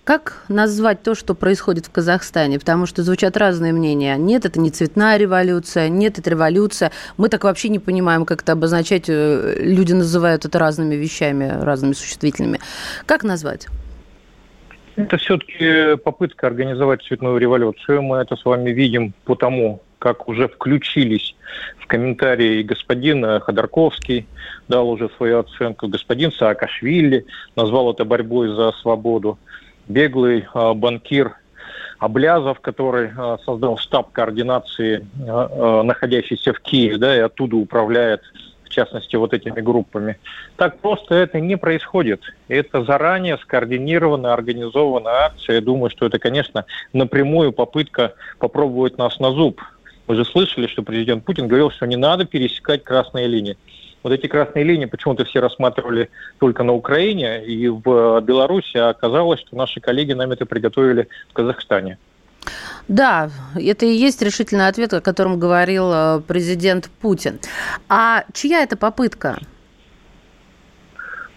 как 0.09 0.43
назвать 0.49 1.03
то, 1.03 1.13
что 1.13 1.35
происходит 1.35 1.85
в 1.85 1.91
Казахстане? 1.91 2.57
Потому 2.57 2.87
что 2.87 3.03
звучат 3.03 3.37
разные 3.37 3.73
мнения. 3.73 4.15
Нет, 4.17 4.43
это 4.43 4.59
не 4.59 4.71
цветная 4.71 5.17
революция, 5.17 5.87
нет, 5.87 6.17
это 6.17 6.31
революция. 6.31 6.91
Мы 7.17 7.29
так 7.29 7.43
вообще 7.43 7.69
не 7.69 7.77
понимаем, 7.77 8.25
как 8.25 8.41
это 8.41 8.53
обозначать. 8.53 9.07
Э, 9.07 9.55
люди 9.59 9.93
называют 9.93 10.45
это 10.45 10.57
разными 10.57 10.95
вещами, 10.95 11.61
разными 11.61 11.93
существительными. 11.93 12.59
Как 13.05 13.23
назвать? 13.23 13.67
Это 14.95 15.17
все-таки 15.17 15.95
попытка 15.97 16.47
организовать 16.47 17.03
цветную 17.03 17.37
революцию. 17.37 18.01
Мы 18.01 18.17
это 18.17 18.35
с 18.35 18.43
вами 18.43 18.71
видим 18.71 19.13
по 19.25 19.35
тому, 19.35 19.83
как 19.99 20.27
уже 20.27 20.47
включились 20.47 21.35
в 21.77 21.85
комментарии 21.85 22.63
господин 22.63 23.39
Ходорковский, 23.41 24.25
дал 24.69 24.89
уже 24.89 25.07
свою 25.17 25.41
оценку, 25.41 25.87
господин 25.87 26.31
Саакашвили 26.31 27.27
назвал 27.55 27.93
это 27.93 28.05
борьбой 28.05 28.47
за 28.47 28.71
свободу 28.81 29.37
беглый 29.89 30.47
а, 30.53 30.73
банкир 30.73 31.35
Облязов, 31.97 32.61
который 32.61 33.09
а, 33.17 33.37
создал 33.43 33.77
штаб 33.77 34.11
координации, 34.13 35.05
а, 35.27 35.83
находящийся 35.83 36.53
в 36.53 36.61
Киеве, 36.61 36.97
да, 36.97 37.15
и 37.15 37.19
оттуда 37.19 37.57
управляет 37.57 38.21
в 38.63 38.71
частности, 38.71 39.15
вот 39.15 39.33
этими 39.33 39.61
группами. 39.61 40.19
Так 40.55 40.77
просто 40.77 41.15
это 41.15 41.39
не 41.39 41.57
происходит. 41.57 42.21
Это 42.47 42.83
заранее 42.83 43.39
скоординированная, 43.39 44.31
организованная 44.31 45.25
акция. 45.25 45.55
Я 45.55 45.61
думаю, 45.61 45.89
что 45.89 46.05
это, 46.05 46.19
конечно, 46.19 46.65
напрямую 46.93 47.51
попытка 47.51 48.13
попробовать 48.37 48.99
нас 48.99 49.19
на 49.19 49.31
зуб. 49.31 49.59
Вы 50.05 50.15
же 50.15 50.23
слышали, 50.23 50.67
что 50.67 50.83
президент 50.83 51.25
Путин 51.25 51.47
говорил, 51.47 51.71
что 51.71 51.87
не 51.87 51.95
надо 51.95 52.25
пересекать 52.25 52.83
красные 52.83 53.25
линии 53.25 53.57
вот 54.03 54.13
эти 54.13 54.27
красные 54.27 54.63
линии 54.63 54.85
почему-то 54.85 55.25
все 55.25 55.39
рассматривали 55.39 56.09
только 56.39 56.63
на 56.63 56.73
Украине 56.73 57.45
и 57.45 57.67
в 57.67 58.21
Беларуси, 58.21 58.77
а 58.77 58.89
оказалось, 58.89 59.39
что 59.41 59.55
наши 59.55 59.79
коллеги 59.79 60.13
нам 60.13 60.31
это 60.31 60.45
приготовили 60.45 61.07
в 61.29 61.33
Казахстане. 61.33 61.97
Да, 62.87 63.29
это 63.55 63.85
и 63.85 63.91
есть 63.91 64.21
решительный 64.21 64.67
ответ, 64.67 64.93
о 64.93 65.01
котором 65.01 65.39
говорил 65.39 65.91
э, 65.93 66.21
президент 66.27 66.89
Путин. 67.01 67.39
А 67.87 68.23
чья 68.33 68.63
это 68.63 68.77
попытка? 68.77 69.37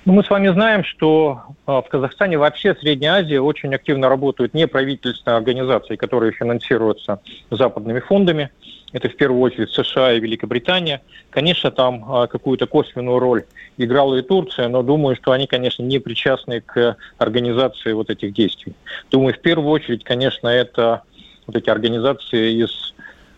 Ну, 0.05 0.15
мы 0.15 0.25
с 0.25 0.31
вами 0.31 0.49
знаем, 0.49 0.83
что 0.85 1.43
э, 1.67 1.71
в 1.71 1.85
Казахстане 1.89 2.37
вообще 2.37 2.75
Средняя 2.75 3.21
Азия 3.21 3.41
очень 3.41 3.73
активно 3.75 4.09
работают 4.09 4.53
неправительственные 4.53 5.37
организации, 5.37 5.97
которые 5.97 6.33
финансируются 6.33 7.21
западными 7.51 8.01
фондами 8.01 8.51
это 8.93 9.09
в 9.09 9.17
первую 9.17 9.41
очередь 9.41 9.71
США 9.71 10.13
и 10.13 10.21
Великобритания. 10.21 11.01
Конечно, 11.31 11.71
там 11.71 12.05
а, 12.07 12.27
какую-то 12.27 12.67
косвенную 12.67 13.19
роль 13.19 13.45
играла 13.79 14.17
и 14.17 14.23
Турция, 14.23 14.69
но 14.69 14.83
думаю, 14.83 15.17
что 15.17 15.33
они, 15.33 15.47
конечно, 15.47 15.83
не 15.83 15.99
причастны 15.99 16.61
к 16.61 16.97
организации 17.19 17.93
вот 17.93 18.11
этих 18.11 18.35
действий. 18.35 18.75
Думаю, 19.11 19.35
в 19.35 19.39
первую 19.39 19.71
очередь, 19.71 20.05
конечно, 20.05 20.49
это 20.49 21.03
вот 21.47 21.57
эти 21.57 21.71
организации 21.71 22.63
из 22.63 22.95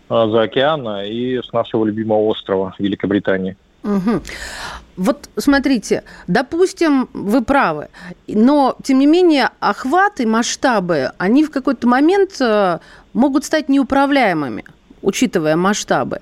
а, 0.09 0.27
за 0.27 0.43
океана 0.43 1.05
и 1.05 1.41
с 1.41 1.51
нашего 1.53 1.85
любимого 1.85 2.27
острова 2.27 2.75
Великобритании. 2.77 3.55
Угу. 3.85 4.21
Вот 4.97 5.29
смотрите, 5.37 6.03
допустим, 6.27 7.09
вы 7.13 7.43
правы, 7.43 7.89
но 8.27 8.75
тем 8.83 8.99
не 8.99 9.07
менее 9.07 9.49
охваты, 9.59 10.25
масштабы, 10.25 11.11
они 11.17 11.43
в 11.43 11.51
какой-то 11.51 11.87
момент 11.87 12.39
э, 12.39 12.79
могут 13.13 13.45
стать 13.45 13.69
неуправляемыми 13.69 14.63
учитывая 15.05 15.55
масштабы. 15.55 16.21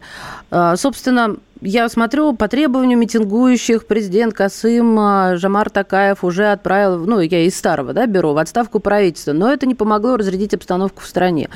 А, 0.52 0.76
собственно, 0.76 1.38
я 1.62 1.88
смотрю, 1.88 2.34
по 2.34 2.50
требованию 2.50 2.98
митингующих 2.98 3.88
президент 3.88 4.34
Касым 4.34 5.00
а, 5.00 5.38
Жамар 5.38 5.70
Такаев 5.70 6.24
уже 6.24 6.52
отправил, 6.52 7.06
ну, 7.06 7.22
я 7.22 7.46
из 7.46 7.58
старого, 7.58 7.94
да, 7.94 8.06
беру, 8.06 8.34
в 8.34 8.38
отставку 8.38 8.80
правительства, 8.80 9.32
но 9.32 9.52
это 9.52 9.66
не 9.66 9.74
помогло 9.74 10.18
разрядить 10.18 10.54
обстановку 10.54 11.02
в 11.02 11.08
стране. 11.08 11.50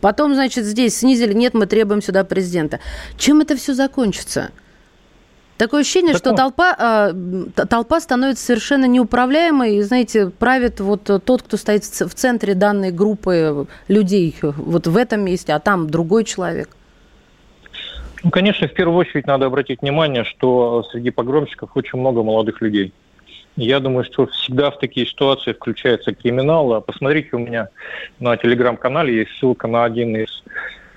Потом, 0.00 0.34
значит, 0.34 0.64
здесь 0.64 0.96
снизили, 0.96 1.32
нет, 1.32 1.54
мы 1.54 1.66
требуем 1.66 2.00
сюда 2.00 2.22
президента. 2.22 2.78
Чем 3.16 3.40
это 3.40 3.56
все 3.56 3.74
закончится? 3.74 4.50
Такое 5.58 5.80
ощущение, 5.80 6.12
так 6.12 6.20
что 6.20 6.34
толпа, 6.34 7.12
э, 7.12 7.64
толпа 7.68 8.00
становится 8.00 8.44
совершенно 8.44 8.84
неуправляемой, 8.84 9.76
и, 9.76 9.82
знаете, 9.82 10.30
правит 10.30 10.78
вот 10.78 11.02
тот, 11.04 11.42
кто 11.42 11.56
стоит 11.56 11.82
в 11.82 12.14
центре 12.14 12.54
данной 12.54 12.92
группы 12.92 13.66
людей, 13.88 14.36
вот 14.40 14.86
в 14.86 14.96
этом 14.96 15.24
месте, 15.24 15.52
а 15.52 15.58
там 15.58 15.90
другой 15.90 16.22
человек. 16.24 16.70
Ну, 18.22 18.30
конечно, 18.30 18.68
в 18.68 18.72
первую 18.72 18.98
очередь 18.98 19.26
надо 19.26 19.46
обратить 19.46 19.82
внимание, 19.82 20.22
что 20.22 20.84
среди 20.92 21.10
погромщиков 21.10 21.70
очень 21.74 21.98
много 21.98 22.22
молодых 22.22 22.60
людей. 22.60 22.92
Я 23.56 23.80
думаю, 23.80 24.04
что 24.04 24.28
всегда 24.28 24.70
в 24.70 24.78
такие 24.78 25.06
ситуации 25.06 25.52
включается 25.52 26.14
криминал. 26.14 26.80
Посмотрите, 26.80 27.30
у 27.32 27.38
меня 27.38 27.68
на 28.20 28.36
телеграм-канале 28.36 29.16
есть 29.16 29.32
ссылка 29.40 29.66
на 29.66 29.82
один 29.82 30.16
из 30.16 30.28
Э, 30.38 30.87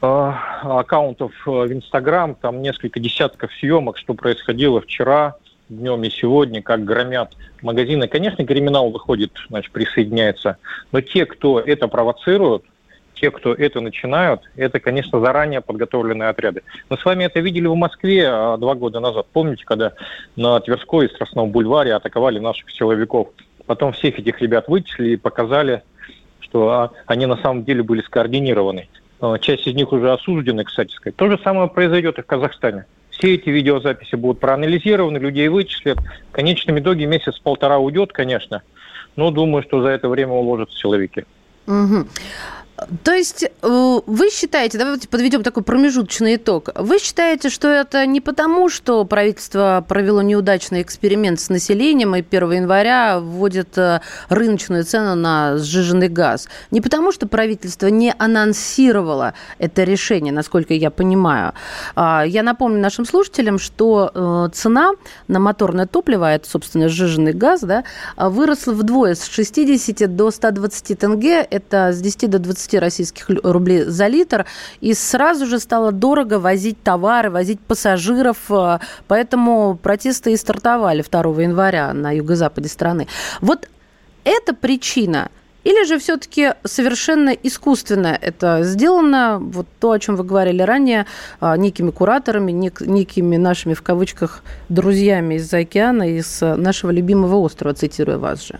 аккаунтов 0.00 1.32
э, 1.46 1.50
в 1.50 1.72
Инстаграм, 1.72 2.34
там 2.34 2.62
несколько 2.62 3.00
десятков 3.00 3.52
съемок, 3.54 3.98
что 3.98 4.14
происходило 4.14 4.80
вчера, 4.80 5.36
днем 5.68 6.04
и 6.04 6.10
сегодня, 6.10 6.62
как 6.62 6.84
громят 6.84 7.32
магазины. 7.62 8.06
Конечно, 8.06 8.44
криминал 8.44 8.90
выходит, 8.90 9.32
значит, 9.48 9.72
присоединяется, 9.72 10.58
но 10.92 11.00
те, 11.00 11.26
кто 11.26 11.58
это 11.60 11.88
провоцируют, 11.88 12.64
те, 13.14 13.30
кто 13.30 13.54
это 13.54 13.80
начинают, 13.80 14.42
это, 14.56 14.78
конечно, 14.78 15.20
заранее 15.20 15.62
подготовленные 15.62 16.28
отряды. 16.28 16.62
Мы 16.90 16.98
с 16.98 17.04
вами 17.04 17.24
это 17.24 17.40
видели 17.40 17.66
в 17.66 17.74
Москве 17.74 18.28
а, 18.28 18.58
два 18.58 18.74
года 18.74 19.00
назад. 19.00 19.26
Помните, 19.32 19.64
когда 19.64 19.94
на 20.36 20.60
Тверской 20.60 21.06
и 21.06 21.08
Страстном 21.08 21.50
бульваре 21.50 21.94
атаковали 21.94 22.38
наших 22.38 22.70
силовиков? 22.70 23.28
Потом 23.64 23.92
всех 23.92 24.18
этих 24.18 24.40
ребят 24.40 24.68
вычислили 24.68 25.14
и 25.14 25.16
показали 25.16 25.82
что 26.56 26.70
а, 26.70 26.92
они 27.06 27.26
на 27.26 27.36
самом 27.38 27.64
деле 27.64 27.82
были 27.82 28.00
скоординированы. 28.02 28.88
А, 29.20 29.38
часть 29.38 29.66
из 29.66 29.74
них 29.74 29.92
уже 29.92 30.12
осуждены, 30.12 30.64
кстати 30.64 30.92
сказать. 30.92 31.16
То 31.16 31.30
же 31.30 31.38
самое 31.42 31.68
произойдет 31.68 32.18
и 32.18 32.22
в 32.22 32.26
Казахстане. 32.26 32.86
Все 33.10 33.34
эти 33.34 33.48
видеозаписи 33.48 34.14
будут 34.14 34.40
проанализированы, 34.40 35.16
людей 35.18 35.48
вычислят. 35.48 35.98
В 36.28 36.32
конечном 36.32 36.78
итоге 36.78 37.06
месяц-полтора 37.06 37.78
уйдет, 37.78 38.12
конечно, 38.12 38.62
но 39.16 39.30
думаю, 39.30 39.62
что 39.62 39.82
за 39.82 39.88
это 39.88 40.08
время 40.08 40.32
уложатся 40.32 40.76
силовики. 40.76 41.24
Угу. 41.66 42.06
То 43.04 43.12
есть 43.12 43.42
э, 43.44 44.00
вы 44.06 44.30
считаете, 44.30 44.76
давайте 44.76 45.08
подведем 45.08 45.42
такой 45.42 45.62
промежуточный 45.62 46.36
итог. 46.36 46.68
Вы 46.74 46.98
считаете, 46.98 47.48
что 47.48 47.68
это 47.68 48.04
не 48.04 48.20
потому, 48.20 48.68
что 48.68 49.04
правительство 49.06 49.84
провело 49.88 50.20
неудачный 50.20 50.82
эксперимент 50.82 51.40
с 51.40 51.48
населением 51.48 52.14
и 52.14 52.20
1 52.20 52.52
января 52.52 53.18
вводит 53.18 53.78
э, 53.78 54.00
рыночную 54.28 54.84
цену 54.84 55.14
на 55.14 55.56
сжиженный 55.56 56.08
газ, 56.08 56.48
не 56.70 56.82
потому, 56.82 57.12
что 57.12 57.26
правительство 57.26 57.86
не 57.86 58.14
анонсировало 58.18 59.32
это 59.58 59.84
решение, 59.84 60.32
насколько 60.32 60.74
я 60.74 60.90
понимаю. 60.90 61.54
А, 61.94 62.24
я 62.26 62.42
напомню 62.42 62.78
нашим 62.78 63.06
слушателям, 63.06 63.58
что 63.58 64.10
э, 64.14 64.48
цена 64.52 64.92
на 65.28 65.38
моторное 65.38 65.86
топливо, 65.86 66.28
а 66.28 66.32
это, 66.32 66.48
собственно, 66.48 66.88
сжиженный 66.88 67.32
газ, 67.32 67.62
да, 67.62 67.84
выросла 68.18 68.72
вдвое 68.72 69.14
с 69.14 69.24
60 69.26 70.14
до 70.14 70.30
120 70.30 70.98
тенге, 70.98 71.40
это 71.40 71.92
с 71.92 72.00
10 72.02 72.28
до 72.28 72.38
20 72.38 72.65
20 72.66 72.80
российских 72.80 73.28
рублей 73.42 73.84
за 73.84 74.06
литр, 74.06 74.46
и 74.80 74.94
сразу 74.94 75.46
же 75.46 75.58
стало 75.58 75.92
дорого 75.92 76.38
возить 76.38 76.82
товары, 76.82 77.30
возить 77.30 77.60
пассажиров, 77.60 78.36
э, 78.50 78.78
поэтому 79.08 79.78
протесты 79.82 80.32
и 80.32 80.36
стартовали 80.36 81.02
2 81.02 81.42
января 81.42 81.92
на 81.92 82.12
юго-западе 82.12 82.68
страны. 82.68 83.06
Вот 83.40 83.68
эта 84.24 84.54
причина 84.54 85.28
или 85.64 85.84
же 85.84 85.98
все-таки 85.98 86.54
совершенно 86.64 87.30
искусственно 87.30 88.16
это 88.20 88.62
сделано, 88.62 89.38
вот 89.40 89.66
то, 89.80 89.90
о 89.90 89.98
чем 89.98 90.16
вы 90.16 90.24
говорили 90.24 90.62
ранее, 90.62 91.06
э, 91.40 91.56
некими 91.56 91.90
кураторами, 91.90 92.52
некими 92.52 93.36
нашими, 93.36 93.74
в 93.74 93.82
кавычках, 93.82 94.42
друзьями 94.68 95.34
из-за 95.36 95.58
океана, 95.58 96.08
из 96.08 96.40
нашего 96.40 96.90
любимого 96.90 97.36
острова, 97.36 97.74
цитируя 97.74 98.18
вас 98.18 98.46
же? 98.46 98.58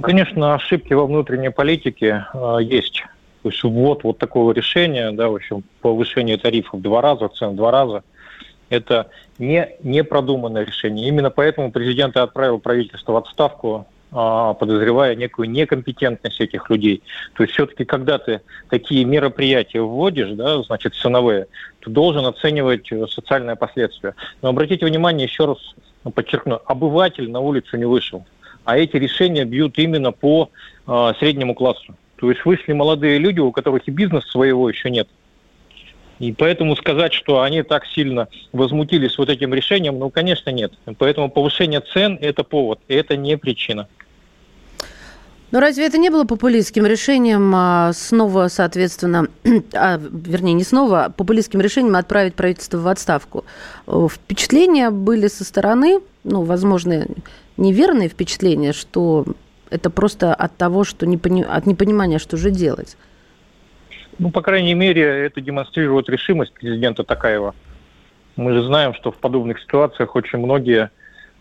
Конечно, 0.00 0.54
ошибки 0.54 0.92
во 0.92 1.06
внутренней 1.06 1.50
политике 1.50 2.26
э, 2.32 2.58
есть. 2.62 3.04
То 3.42 3.48
есть 3.50 3.62
ввод 3.62 4.04
вот 4.04 4.18
такого 4.18 4.52
решения, 4.52 5.10
да, 5.10 5.28
в 5.28 5.36
общем, 5.36 5.64
повышение 5.80 6.36
тарифов 6.36 6.80
два 6.80 7.00
раза, 7.00 7.28
цен 7.28 7.56
два 7.56 7.70
раза, 7.72 8.04
это 8.68 9.08
не, 9.38 9.68
не 9.82 10.04
продуманное 10.04 10.64
решение. 10.64 11.08
Именно 11.08 11.30
поэтому 11.30 11.72
президент 11.72 12.16
и 12.16 12.20
отправил 12.20 12.58
правительство 12.60 13.12
в 13.12 13.16
отставку, 13.16 13.86
э, 14.12 14.54
подозревая 14.58 15.16
некую 15.16 15.50
некомпетентность 15.50 16.40
этих 16.40 16.70
людей. 16.70 17.02
То 17.34 17.42
есть 17.42 17.54
все-таки, 17.54 17.84
когда 17.84 18.18
ты 18.18 18.40
такие 18.70 19.04
мероприятия 19.04 19.80
вводишь, 19.80 20.30
да, 20.30 20.62
значит, 20.62 20.94
ценовые, 20.94 21.48
ты 21.80 21.90
должен 21.90 22.24
оценивать 22.24 22.92
э, 22.92 23.06
социальные 23.08 23.56
последствия. 23.56 24.14
Но 24.42 24.50
обратите 24.50 24.86
внимание, 24.86 25.26
еще 25.26 25.46
раз 25.46 25.58
подчеркну, 26.14 26.60
обыватель 26.66 27.28
на 27.30 27.40
улицу 27.40 27.76
не 27.76 27.84
вышел 27.84 28.24
а 28.68 28.76
эти 28.76 28.96
решения 28.96 29.46
бьют 29.46 29.78
именно 29.78 30.12
по 30.12 30.50
э, 30.86 31.12
среднему 31.18 31.54
классу. 31.54 31.96
То 32.16 32.30
есть 32.30 32.44
вышли 32.44 32.74
молодые 32.74 33.16
люди, 33.18 33.40
у 33.40 33.50
которых 33.50 33.88
и 33.88 33.90
бизнеса 33.90 34.28
своего 34.28 34.68
еще 34.68 34.90
нет. 34.90 35.08
И 36.18 36.32
поэтому 36.32 36.76
сказать, 36.76 37.14
что 37.14 37.40
они 37.40 37.62
так 37.62 37.86
сильно 37.86 38.28
возмутились 38.52 39.16
вот 39.16 39.30
этим 39.30 39.54
решением, 39.54 39.98
ну, 39.98 40.10
конечно, 40.10 40.50
нет. 40.50 40.74
Поэтому 40.98 41.30
повышение 41.30 41.80
цен– 41.80 42.18
это 42.20 42.44
повод, 42.44 42.78
это 42.88 43.16
не 43.16 43.38
причина. 43.38 43.88
Но 45.50 45.60
разве 45.60 45.86
это 45.86 45.96
не 45.96 46.10
было 46.10 46.24
популистским 46.24 46.84
решением 46.84 47.50
а 47.54 47.94
снова, 47.94 48.48
соответственно, 48.48 49.28
а, 49.72 49.98
вернее, 49.98 50.52
не 50.52 50.64
снова, 50.64 51.06
а 51.06 51.08
популистским 51.08 51.62
решением 51.62 51.96
отправить 51.96 52.34
правительство 52.34 52.76
в 52.76 52.88
отставку? 52.88 53.46
Впечатления 53.86 54.90
были 54.90 55.28
со 55.28 55.44
стороны, 55.44 56.00
ну, 56.22 56.42
возможно, 56.42 57.06
неверные 57.58 58.08
впечатления, 58.08 58.72
что 58.72 59.26
это 59.70 59.90
просто 59.90 60.34
от 60.34 60.56
того, 60.56 60.84
что 60.84 61.06
не 61.06 61.16
пони... 61.16 61.42
от 61.42 61.66
непонимания, 61.66 62.18
что 62.18 62.36
же 62.36 62.50
делать? 62.50 62.96
Ну, 64.18 64.30
по 64.30 64.40
крайней 64.40 64.74
мере, 64.74 65.02
это 65.02 65.40
демонстрирует 65.40 66.08
решимость 66.08 66.52
президента 66.52 67.04
Такаева. 67.04 67.54
Мы 68.36 68.52
же 68.52 68.62
знаем, 68.62 68.94
что 68.94 69.12
в 69.12 69.16
подобных 69.16 69.60
ситуациях 69.60 70.16
очень 70.16 70.38
многие 70.38 70.90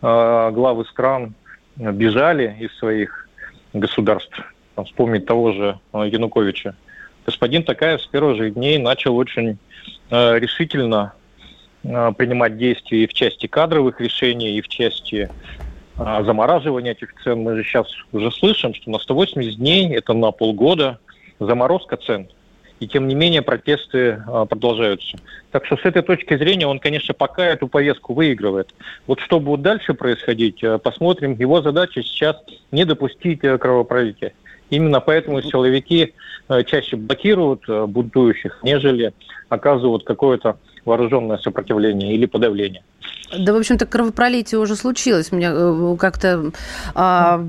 э, 0.02 0.52
главы 0.52 0.86
стран 0.86 1.34
бежали 1.76 2.56
из 2.60 2.76
своих 2.78 3.30
государств. 3.74 4.40
Там, 4.76 4.86
вспомнить 4.86 5.26
того 5.26 5.54
же 5.54 5.80
э, 5.94 6.10
Януковича. 6.12 6.76
Господин 7.26 7.64
Такаев 7.64 8.02
с 8.02 8.08
первых 8.08 8.38
же 8.38 8.52
дней 8.52 8.78
начал 8.78 9.16
очень 9.16 9.58
э, 10.10 10.40
решительно 10.40 11.14
принимать 11.84 12.58
действия 12.58 13.04
и 13.04 13.08
в 13.08 13.14
части 13.14 13.48
кадровых 13.48 14.02
решений, 14.02 14.58
и 14.58 14.62
в 14.62 14.68
части 14.68 15.30
а, 15.98 16.24
замораживания 16.24 16.92
этих 16.92 17.14
цен. 17.24 17.40
Мы 17.40 17.56
же 17.56 17.64
сейчас 17.64 17.88
уже 18.12 18.32
слышим, 18.32 18.74
что 18.74 18.90
на 18.90 19.00
180 19.00 19.58
дней, 19.58 19.96
это 19.96 20.14
на 20.14 20.32
полгода, 20.32 21.00
заморозка 21.40 21.98
цен. 21.98 22.28
И 22.80 22.88
тем 22.88 23.08
не 23.08 23.16
менее 23.16 23.42
протесты 23.42 24.22
а, 24.28 24.46
продолжаются. 24.46 25.18
Так 25.52 25.66
что 25.66 25.78
с 25.78 25.86
этой 25.86 26.04
точки 26.04 26.38
зрения 26.38 26.68
он, 26.68 26.80
конечно, 26.80 27.14
пока 27.14 27.46
эту 27.46 27.68
повестку 27.68 28.14
выигрывает. 28.14 28.74
Вот 29.08 29.20
что 29.20 29.40
будет 29.40 29.64
дальше 29.64 29.96
происходить, 29.96 30.64
а, 30.64 30.78
посмотрим. 30.78 31.34
Его 31.34 31.62
задача 31.62 32.04
сейчас 32.04 32.38
не 32.72 32.86
допустить 32.86 33.42
кровопролития. 33.42 34.34
Именно 34.70 35.00
поэтому 35.00 35.42
силовики 35.42 36.14
чаще 36.66 36.98
блокируют 36.98 37.64
бунтующих, 37.68 38.60
нежели 38.64 39.14
оказывают 39.48 40.04
какое-то 40.04 40.58
вооруженное 40.84 41.38
сопротивление 41.38 42.14
или 42.14 42.26
подавление. 42.26 42.84
Да, 43.38 43.54
в 43.54 43.58
общем-то, 43.58 43.86
кровопролитие 43.86 44.60
уже 44.60 44.76
случилось. 44.76 45.32
Мне 45.32 45.50
э, 45.52 45.96
как-то... 46.00 46.52
А... 46.96 47.44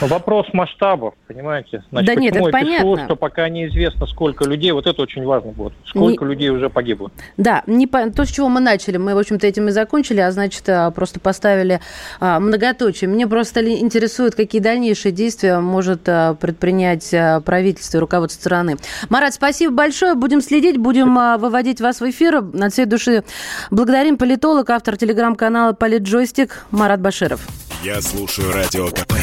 Вопрос 0.00 0.46
масштабов, 0.52 1.14
понимаете? 1.28 1.84
Значит, 1.90 2.06
да 2.06 2.14
нет, 2.20 2.34
это 2.34 2.46
я 2.46 2.50
понятно. 2.50 2.96
Пишу, 2.96 3.04
что 3.04 3.16
пока 3.16 3.48
неизвестно, 3.48 4.06
сколько 4.06 4.44
людей, 4.44 4.72
вот 4.72 4.86
это 4.86 5.00
очень 5.02 5.24
важно 5.24 5.52
будет, 5.52 5.72
сколько 5.86 6.24
не... 6.24 6.32
людей 6.32 6.50
уже 6.50 6.68
погибло. 6.68 7.10
Да, 7.36 7.62
не 7.66 7.86
по... 7.86 8.10
то, 8.10 8.24
с 8.24 8.28
чего 8.28 8.48
мы 8.48 8.60
начали, 8.60 8.96
мы, 8.96 9.14
в 9.14 9.18
общем-то, 9.18 9.46
этим 9.46 9.68
и 9.68 9.70
закончили, 9.70 10.20
а 10.20 10.30
значит, 10.32 10.68
а, 10.68 10.90
просто 10.90 11.20
поставили 11.20 11.80
а, 12.18 12.40
многоточие. 12.40 13.08
Мне 13.08 13.28
просто 13.28 13.60
интересует, 13.78 14.34
какие 14.34 14.60
дальнейшие 14.60 15.12
действия 15.12 15.60
может 15.60 16.08
а, 16.08 16.34
предпринять 16.34 17.14
правительство 17.44 17.98
и 17.98 18.00
руководство 18.00 18.40
страны. 18.40 18.76
Марат, 19.08 19.34
спасибо 19.34 19.72
большое, 19.72 20.14
будем 20.14 20.40
следить, 20.40 20.76
будем 20.76 21.14
выводить 21.38 21.80
вас 21.80 22.00
в 22.00 22.10
эфир. 22.10 22.42
От 22.60 22.72
всей 22.72 22.86
души 22.86 23.22
благодарим 23.70 24.16
политолог, 24.16 24.70
автор 24.70 24.96
телеграм-канала 25.00 25.72
«Политджойстик» 25.72 26.66
Марат 26.70 27.00
Баширов. 27.00 27.40
Я 27.82 28.02
слушаю 28.02 28.52
Радио 28.52 28.88
КП, 28.88 29.14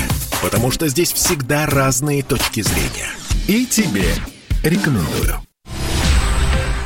потому 0.42 0.72
что 0.72 0.88
здесь 0.88 1.14
всегда 1.14 1.68
разные 1.68 2.24
точки 2.24 2.62
зрения. 2.62 3.10
И 3.48 3.66
тебе 3.68 4.08
рекомендую. 4.64 5.47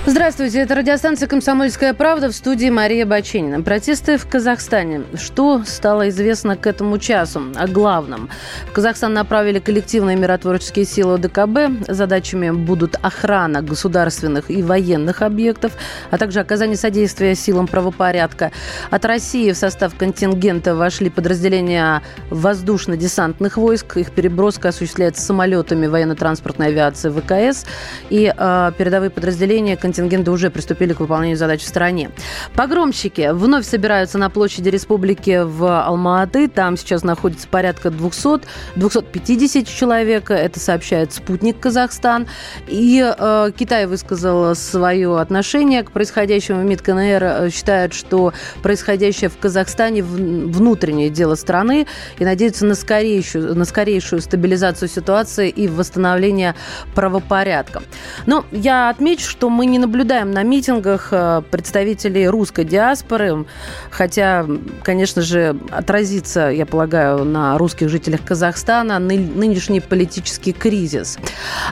Здравствуйте, 0.04 0.62
это 0.62 0.74
радиостанция 0.74 1.28
«Комсомольская 1.28 1.94
правда» 1.94 2.28
в 2.30 2.32
студии 2.34 2.72
Мария 2.72 3.06
Баченина. 3.06 3.62
Протесты 3.62 4.18
в 4.18 4.28
Казахстане. 4.28 5.04
Что 5.14 5.62
стало 5.64 6.10
известно 6.10 6.58
к 6.58 6.66
этому 6.66 6.98
часу? 6.98 7.44
О 7.56 7.68
главном. 7.68 8.28
В 8.66 8.72
Казахстан 8.72 9.14
направили 9.14 9.60
коллективные 9.60 10.18
миротворческие 10.18 10.86
силы 10.86 11.14
ОДКБ. 11.14 11.88
Задачами 11.88 12.50
будут 12.50 12.96
охрана 13.00 13.62
государственных 13.62 14.50
и 14.50 14.64
военных 14.64 15.22
объектов, 15.22 15.74
а 16.10 16.18
также 16.18 16.40
оказание 16.40 16.78
содействия 16.78 17.36
силам 17.36 17.68
правопорядка. 17.68 18.52
От 18.90 19.06
России 19.06 19.52
в 19.52 19.56
состав 19.56 19.94
контингента 19.96 20.76
вошли 20.76 21.12
подразделения 21.12 22.02
воздушно-десантных 22.32 23.56
войск. 23.56 23.98
Их 23.98 24.10
переброска 24.10 24.70
осуществляется 24.70 25.22
самолетами 25.22 25.86
военно-транспортной 25.86 26.70
авиации 26.70 27.12
ВКС 27.12 27.68
и 28.10 28.34
э, 28.36 28.72
передовые 28.76 29.12
подразделения 29.12 29.78
контингенты 29.92 30.32
уже 30.32 30.50
приступили 30.50 30.94
к 30.94 31.02
выполнению 31.02 31.36
задач 31.36 31.62
в 31.62 31.68
стране. 31.68 32.12
Погромщики 32.56 33.32
вновь 33.34 33.66
собираются 33.66 34.18
на 34.18 34.30
площади 34.30 34.70
республики 34.70 35.44
в 35.44 35.66
Алма-Аты. 35.66 36.48
Там 36.48 36.78
сейчас 36.78 37.04
находится 37.04 37.46
порядка 37.50 37.90
200-250 37.90 39.66
человек. 39.66 40.32
Это 40.32 40.60
сообщает 40.62 41.12
спутник 41.12 41.60
Казахстан. 41.60 42.28
И 42.68 43.04
э, 43.06 43.52
Китай 43.58 43.86
высказал 43.86 44.56
свое 44.56 45.20
отношение 45.20 45.84
к 45.84 45.92
происходящему. 45.92 46.64
МИД 46.64 46.82
КНР 46.82 47.24
э, 47.24 47.50
считает, 47.50 47.94
что 47.94 48.32
происходящее 48.64 49.30
в 49.30 49.38
Казахстане 49.38 50.04
внутреннее 50.04 51.10
дело 51.10 51.36
страны 51.36 51.86
и 52.18 52.24
надеется 52.24 52.66
на 52.66 52.76
скорейшую, 52.76 53.56
на 53.56 53.66
скорейшую 53.66 54.22
стабилизацию 54.22 54.88
ситуации 54.88 55.50
и 55.50 55.68
восстановление 55.68 56.56
правопорядка. 56.96 57.84
Но 58.26 58.46
я 58.52 58.90
отмечу, 58.90 59.30
что 59.30 59.50
мы 59.50 59.66
не 59.66 59.81
наблюдаем 59.82 60.32
на 60.32 60.44
митингах 60.44 61.10
э, 61.12 61.42
представителей 61.52 62.28
русской 62.28 62.64
диаспоры, 62.64 63.46
хотя, 63.90 64.46
конечно 64.84 65.22
же, 65.22 65.58
отразится, 65.72 66.50
я 66.50 66.66
полагаю, 66.66 67.26
на 67.26 67.58
русских 67.58 67.90
жителях 67.90 68.22
Казахстана 68.24 69.00
нынешний 69.00 69.82
политический 69.82 70.54
кризис. 70.54 71.18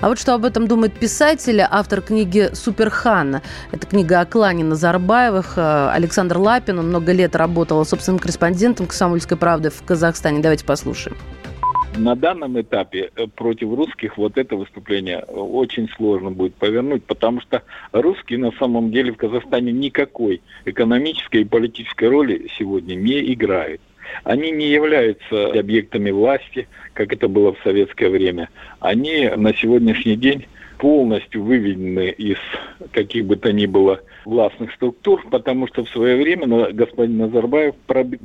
А 0.01 0.09
вот 0.09 0.19
что 0.19 0.33
об 0.33 0.45
этом 0.45 0.67
думает 0.67 0.93
писатель, 0.93 1.61
автор 1.61 2.01
книги 2.01 2.49
«Суперхан». 2.53 3.41
Это 3.71 3.87
книга 3.87 4.19
о 4.19 4.25
клане 4.25 4.63
Назарбаевых. 4.63 5.53
Э, 5.55 5.91
Александр 5.93 6.37
Лапин, 6.37 6.79
он 6.79 6.87
много 6.89 7.11
лет 7.11 7.35
работал 7.35 7.85
собственным 7.85 8.19
корреспондентом 8.19 8.87
«Комсомольской 8.87 9.37
правды» 9.37 9.69
в 9.69 9.83
Казахстане. 9.83 10.39
Давайте 10.39 10.65
послушаем. 10.65 11.15
На 11.91 12.15
данном 12.15 12.59
этапе 12.61 13.11
э, 13.15 13.25
против 13.27 13.73
русских 13.73 14.17
вот 14.17 14.37
это 14.37 14.55
выступление 14.55 15.25
э, 15.27 15.31
очень 15.33 15.89
сложно 15.89 16.29
будет 16.29 16.53
повернуть, 16.55 17.03
потому 17.03 17.41
что 17.41 17.63
русские 17.91 18.37
на 18.37 18.51
самом 18.53 18.91
деле 18.91 19.11
в 19.11 19.17
Казахстане 19.17 19.71
никакой 19.71 20.41
экономической 20.65 21.41
и 21.41 21.45
политической 21.45 22.09
роли 22.09 22.47
сегодня 22.57 22.93
не 22.93 23.33
играют. 23.33 23.81
Они 24.23 24.51
не 24.51 24.67
являются 24.67 25.47
объектами 25.47 26.11
власти, 26.11 26.67
как 26.93 27.13
это 27.13 27.27
было 27.27 27.53
в 27.53 27.59
советское 27.63 28.09
время. 28.09 28.49
Они 28.79 29.29
на 29.35 29.53
сегодняшний 29.53 30.15
день 30.15 30.45
полностью 30.77 31.43
выведены 31.43 32.09
из 32.09 32.37
каких 32.91 33.25
бы 33.25 33.35
то 33.35 33.51
ни 33.51 33.65
было 33.65 33.99
властных 34.25 34.73
структур, 34.73 35.25
потому 35.29 35.67
что 35.67 35.83
в 35.83 35.89
свое 35.89 36.15
время 36.15 36.71
господин 36.71 37.17
Назарбаев 37.17 37.75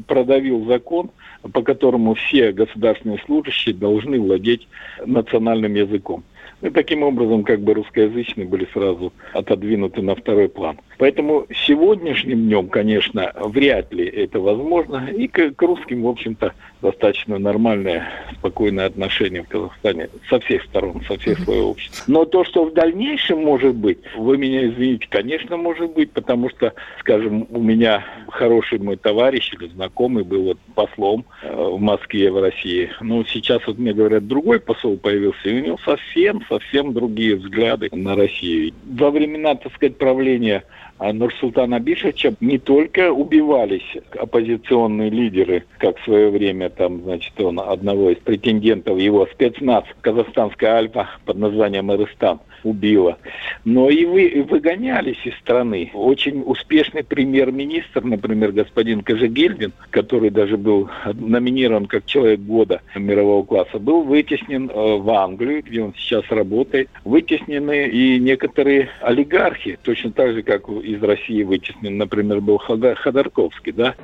продавил 0.06 0.64
закон, 0.66 1.10
по 1.52 1.62
которому 1.62 2.14
все 2.14 2.52
государственные 2.52 3.18
служащие 3.26 3.74
должны 3.74 4.20
владеть 4.20 4.68
национальным 5.04 5.74
языком. 5.74 6.22
И 6.62 6.70
таким 6.70 7.02
образом, 7.02 7.44
как 7.44 7.60
бы 7.60 7.74
русскоязычные 7.74 8.46
были 8.46 8.66
сразу 8.72 9.12
отодвинуты 9.32 10.02
на 10.02 10.14
второй 10.14 10.48
план. 10.48 10.78
Поэтому 10.98 11.46
сегодняшним 11.66 12.46
днем, 12.46 12.68
конечно, 12.68 13.32
вряд 13.36 13.92
ли 13.92 14.06
это 14.06 14.40
возможно. 14.40 15.08
И 15.08 15.28
к, 15.28 15.52
к 15.54 15.62
русским, 15.62 16.02
в 16.02 16.08
общем-то, 16.08 16.54
достаточно 16.82 17.38
нормальное, 17.38 18.08
спокойное 18.38 18.86
отношение 18.86 19.42
в 19.42 19.48
Казахстане 19.48 20.08
со 20.28 20.38
всех 20.40 20.62
сторон, 20.64 21.02
со 21.08 21.18
всех 21.18 21.38
слоев 21.40 21.64
общества. 21.64 22.04
Но 22.06 22.24
то, 22.24 22.44
что 22.44 22.66
в 22.66 22.74
дальнейшем 22.74 23.42
может 23.42 23.74
быть, 23.74 23.98
вы 24.16 24.36
меня 24.38 24.66
извините, 24.68 25.06
конечно, 25.08 25.56
может 25.56 25.92
быть, 25.92 26.12
потому 26.12 26.50
что, 26.50 26.74
скажем, 27.00 27.46
у 27.50 27.60
меня 27.60 28.04
хороший 28.28 28.78
мой 28.78 28.96
товарищ 28.96 29.52
или 29.52 29.68
знакомый 29.68 30.24
был 30.24 30.44
вот 30.44 30.58
послом 30.74 31.24
э, 31.42 31.54
в 31.54 31.80
Москве, 31.80 32.30
в 32.30 32.40
России. 32.40 32.90
Но 33.00 33.24
сейчас 33.24 33.66
вот 33.66 33.78
мне 33.78 33.92
говорят, 33.92 34.26
другой 34.26 34.60
посол 34.60 34.96
появился, 34.96 35.48
и 35.48 35.60
у 35.60 35.64
него 35.64 35.78
совсем, 35.84 36.40
совсем 36.48 36.92
другие 36.92 37.36
взгляды 37.36 37.88
на 37.92 38.14
Россию. 38.16 38.72
Во 38.84 39.10
времена, 39.10 39.54
так 39.54 39.74
сказать, 39.74 39.98
правления 39.98 40.64
Нурсултана 40.98 41.80
Бишевича 41.80 42.34
не 42.40 42.58
только 42.58 43.12
убивались 43.12 43.96
оппозиционные 44.18 45.10
лидеры, 45.10 45.64
как 45.78 45.98
в 45.98 46.04
свое 46.04 46.30
время 46.30 46.70
там, 46.70 47.02
значит, 47.02 47.38
он 47.40 47.60
одного 47.60 48.10
из 48.10 48.18
претендентов, 48.18 48.98
его 48.98 49.26
спецназ, 49.26 49.84
казахстанская 50.00 50.74
альфа 50.74 51.08
под 51.24 51.38
названием 51.38 51.92
Эрыстан, 51.92 52.40
убила, 52.64 53.18
но 53.64 53.90
и 53.90 54.04
вы 54.04 54.44
выгонялись 54.48 55.18
из 55.24 55.34
страны. 55.36 55.90
Очень 55.94 56.42
успешный 56.44 57.04
премьер-министр, 57.04 58.02
например, 58.02 58.52
господин 58.52 59.02
Кажегельдин, 59.02 59.72
который 59.90 60.30
даже 60.30 60.56
был 60.56 60.88
номинирован 61.12 61.86
как 61.86 62.06
человек 62.06 62.40
года 62.40 62.80
мирового 62.96 63.44
класса, 63.44 63.78
был 63.78 64.02
вытеснен 64.02 64.70
э, 64.70 64.96
в 64.96 65.10
Англию, 65.10 65.62
где 65.62 65.82
он 65.82 65.94
сейчас 65.94 66.24
работает. 66.30 66.88
Вытеснены 67.04 67.88
и 67.88 68.18
некоторые 68.18 68.88
олигархи, 69.00 69.78
точно 69.82 70.12
так 70.12 70.32
же, 70.32 70.42
как 70.42 70.68
из 70.84 71.02
России 71.02 71.42
вытеснен, 71.42 71.96
например, 71.96 72.40
был 72.40 72.58
Ходорковский, 72.58 73.72
да, 73.72 73.94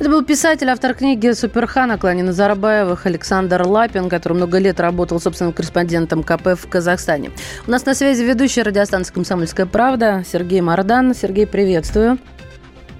это 0.00 0.10
был 0.10 0.24
писатель, 0.24 0.68
автор 0.68 0.94
книги 0.94 1.30
«Суперхан» 1.30 1.90
о 1.92 1.98
клане 1.98 2.24
Назарбаевых 2.24 3.06
Александр 3.06 3.62
Лапин, 3.62 4.08
который 4.08 4.32
много 4.32 4.58
лет 4.58 4.80
работал 4.80 5.20
собственным 5.20 5.52
корреспондентом 5.52 6.24
КП 6.24 6.58
в 6.58 6.68
Казахстане. 6.68 7.30
У 7.66 7.70
нас 7.70 7.86
на 7.86 7.94
связи 7.94 8.24
ведущий 8.24 8.62
радиостанции 8.62 9.14
«Комсомольская 9.14 9.66
правда» 9.66 10.24
Сергей 10.26 10.60
Мардан. 10.62 11.14
Сергей, 11.14 11.46
приветствую. 11.46 12.18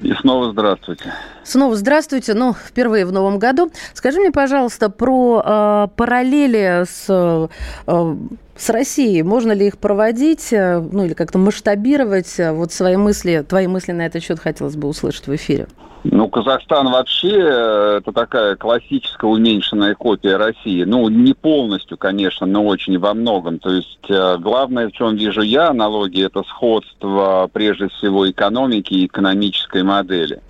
И 0.04 0.12
снова 0.20 0.52
здравствуйте. 0.52 1.14
Снова 1.44 1.74
здравствуйте. 1.76 2.34
Ну, 2.34 2.52
впервые 2.52 3.06
в 3.06 3.12
новом 3.12 3.38
году. 3.38 3.70
Скажи 3.94 4.20
мне, 4.20 4.30
пожалуйста, 4.30 4.90
про 4.90 5.42
э, 5.42 5.88
параллели 5.96 6.84
с, 6.84 7.06
э, 7.08 8.16
с 8.54 8.68
Россией. 8.68 9.22
Можно 9.22 9.52
ли 9.52 9.66
их 9.66 9.78
проводить, 9.78 10.52
э, 10.52 10.78
ну 10.78 11.06
или 11.06 11.14
как-то 11.14 11.38
масштабировать? 11.38 12.34
Вот 12.38 12.70
свои 12.70 12.96
мысли, 12.96 13.42
твои 13.48 13.66
мысли 13.66 13.92
на 13.92 14.04
этот 14.04 14.22
счет 14.22 14.38
хотелось 14.38 14.76
бы 14.76 14.88
услышать 14.88 15.26
в 15.26 15.34
эфире. 15.34 15.68
Ну, 16.04 16.28
Казахстан 16.28 16.90
вообще 16.90 17.30
э, 17.30 17.98
это 17.98 18.12
такая 18.12 18.56
классическая 18.56 19.26
уменьшенная 19.26 19.94
копия 19.94 20.36
России. 20.36 20.84
Ну, 20.84 21.08
не 21.08 21.32
полностью, 21.32 21.96
конечно, 21.96 22.46
но 22.46 22.64
очень 22.64 22.98
во 22.98 23.14
многом. 23.14 23.58
То 23.58 23.70
есть 23.70 24.04
э, 24.10 24.36
главное, 24.38 24.88
в 24.88 24.92
чем 24.92 25.16
вижу 25.16 25.40
я 25.40 25.70
аналогии, 25.70 26.26
это 26.26 26.42
сходство 26.42 27.48
прежде 27.50 27.88
всего 27.88 28.30
экономики 28.30 28.92
и 28.92 29.06
экономической 29.06 29.82
модели. 29.82 30.42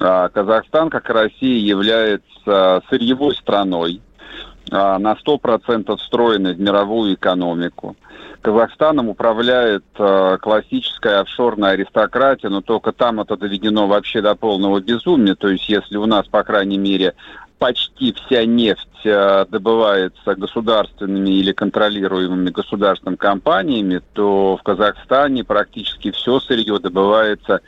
А 0.00 0.28
Казахстан, 0.28 0.90
как 0.90 1.08
и 1.08 1.12
Россия, 1.12 1.58
является 1.58 2.82
сырьевой 2.90 3.36
страной, 3.36 4.00
на 4.70 5.14
100% 5.14 5.96
встроенной 5.96 6.54
в 6.54 6.60
мировую 6.60 7.14
экономику. 7.14 7.96
Казахстаном 8.42 9.10
управляет 9.10 9.84
э, 9.98 10.38
классическая 10.40 11.20
офшорная 11.20 11.72
аристократия, 11.72 12.48
но 12.48 12.62
только 12.62 12.92
там 12.92 13.20
это 13.20 13.36
доведено 13.36 13.86
вообще 13.86 14.22
до 14.22 14.34
полного 14.34 14.80
безумия. 14.80 15.34
То 15.34 15.48
есть 15.48 15.68
если 15.68 15.96
у 15.98 16.06
нас, 16.06 16.26
по 16.26 16.42
крайней 16.42 16.78
мере, 16.78 17.14
почти 17.58 18.14
вся 18.14 18.46
нефть 18.46 19.04
э, 19.04 19.44
добывается 19.50 20.34
государственными 20.36 21.30
или 21.30 21.52
контролируемыми 21.52 22.48
государственными 22.48 23.16
компаниями, 23.16 24.00
то 24.14 24.56
в 24.56 24.62
Казахстане 24.62 25.44
практически 25.44 26.10
все 26.10 26.40
сырье 26.40 26.78
добывается 26.78 27.60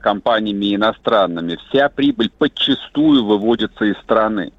компаниями 0.00 0.76
иностранными. 0.76 1.58
Вся 1.68 1.88
прибыль 1.88 2.30
подчастую 2.30 3.24
выводится 3.24 3.84
из 3.84 3.96
страны. 3.96 4.52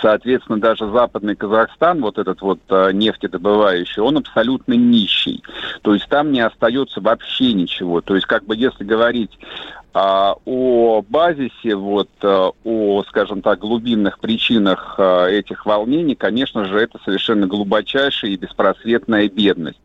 Соответственно, 0.00 0.60
даже 0.60 0.90
западный 0.90 1.36
Казахстан, 1.36 2.00
вот 2.00 2.18
этот 2.18 2.40
вот 2.40 2.60
э, 2.68 2.92
нефтедобывающий, 2.92 4.00
он 4.00 4.16
абсолютно 4.16 4.72
нищий. 4.74 5.42
То 5.82 5.94
есть 5.94 6.08
там 6.08 6.32
не 6.32 6.40
остается 6.40 7.00
вообще 7.00 7.52
ничего. 7.52 8.00
То 8.00 8.14
есть, 8.14 8.26
как 8.26 8.44
бы 8.44 8.56
если 8.56 8.84
говорить 8.84 9.38
о 9.94 11.02
базисе, 11.08 11.74
вот, 11.74 12.08
э, 12.22 12.50
о, 12.64 13.04
скажем 13.08 13.42
так, 13.42 13.58
глубинных 13.58 14.18
причинах 14.18 14.94
э, 14.98 15.30
этих 15.30 15.66
волнений, 15.66 16.14
конечно 16.14 16.64
же, 16.64 16.78
это 16.78 16.98
совершенно 17.04 17.46
глубочайшая 17.46 18.32
и 18.32 18.36
беспросветная 18.36 19.28
бедность, 19.28 19.80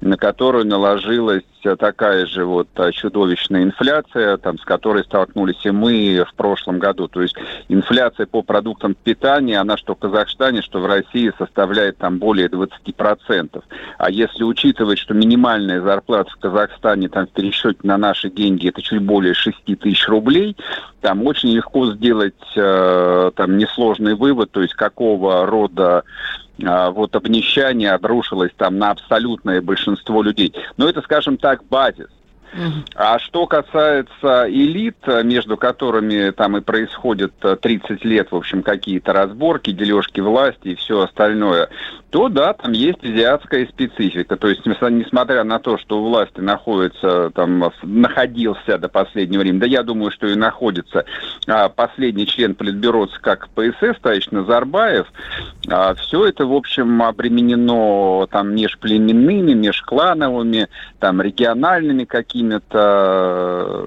на 0.00 0.16
которую 0.16 0.66
наложилась 0.66 1.44
такая 1.78 2.26
же 2.26 2.44
вот 2.44 2.68
чудовищная 2.92 3.62
инфляция, 3.62 4.36
там, 4.36 4.58
с 4.58 4.64
которой 4.64 5.04
столкнулись 5.04 5.64
и 5.64 5.70
мы 5.70 6.24
в 6.28 6.34
прошлом 6.34 6.78
году. 6.78 7.08
То 7.08 7.22
есть 7.22 7.36
инфляция 7.68 8.26
по 8.26 8.42
продуктам 8.42 8.94
питания, 8.94 9.58
она 9.58 9.76
что 9.76 9.94
в 9.94 9.98
Казахстане, 9.98 10.62
что 10.62 10.80
в 10.80 10.86
России 10.86 11.32
составляет 11.38 11.98
там 11.98 12.18
более 12.18 12.48
20%. 12.48 13.62
А 13.98 14.10
если 14.10 14.42
учитывать, 14.42 14.98
что 14.98 15.14
минимальная 15.14 15.80
зарплата 15.80 16.30
в 16.30 16.40
Казахстане 16.40 17.08
там 17.08 17.26
в 17.26 17.30
пересчете 17.30 17.78
на 17.82 17.96
наши 17.96 18.30
деньги 18.30 18.68
это 18.68 18.82
чуть 18.82 19.02
более 19.02 19.34
6 19.66 19.80
тысяч 19.80 20.08
рублей, 20.08 20.56
там 21.00 21.26
очень 21.26 21.50
легко 21.50 21.92
сделать 21.92 22.34
э, 22.56 23.30
там 23.34 23.56
несложный 23.56 24.14
вывод, 24.14 24.50
то 24.50 24.62
есть 24.62 24.74
какого 24.74 25.46
рода 25.46 26.04
а, 26.64 26.90
вот 26.90 27.16
обнищание 27.16 27.92
обрушилось 27.92 28.52
там 28.56 28.78
на 28.78 28.90
абсолютное 28.90 29.60
большинство 29.60 30.22
людей. 30.22 30.54
Но 30.76 30.88
это, 30.88 31.00
скажем 31.02 31.36
так, 31.36 31.64
базис. 31.64 32.08
А 32.94 33.18
что 33.18 33.46
касается 33.46 34.46
элит, 34.46 34.98
между 35.06 35.56
которыми 35.56 36.30
там 36.32 36.58
и 36.58 36.60
происходят 36.60 37.32
30 37.38 38.04
лет, 38.04 38.30
в 38.30 38.36
общем, 38.36 38.62
какие-то 38.62 39.14
разборки, 39.14 39.72
дележки 39.72 40.20
власти 40.20 40.68
и 40.68 40.74
все 40.74 41.00
остальное, 41.00 41.70
то 42.12 42.28
да, 42.28 42.52
там 42.52 42.72
есть 42.72 43.02
азиатская 43.02 43.66
специфика. 43.66 44.36
То 44.36 44.48
есть, 44.48 44.66
несмотря 44.66 45.44
на 45.44 45.58
то, 45.58 45.78
что 45.78 45.98
у 45.98 46.10
власти 46.10 46.40
находится, 46.40 47.30
там, 47.34 47.72
находился 47.82 48.76
до 48.76 48.90
последнего 48.90 49.40
времени, 49.40 49.60
да 49.60 49.66
я 49.66 49.82
думаю, 49.82 50.10
что 50.10 50.26
и 50.26 50.34
находится 50.34 51.06
а, 51.46 51.70
последний 51.70 52.26
член 52.26 52.54
Политбюро 52.54 53.08
как 53.22 53.48
ПСС, 53.54 53.98
товарищ 54.02 54.26
Назарбаев, 54.30 55.10
а, 55.70 55.94
все 55.94 56.26
это, 56.26 56.44
в 56.44 56.52
общем, 56.52 57.02
обременено 57.02 58.28
там 58.30 58.54
межплеменными, 58.54 59.54
межклановыми, 59.54 60.68
там, 60.98 61.22
региональными 61.22 62.04
какими-то 62.04 63.86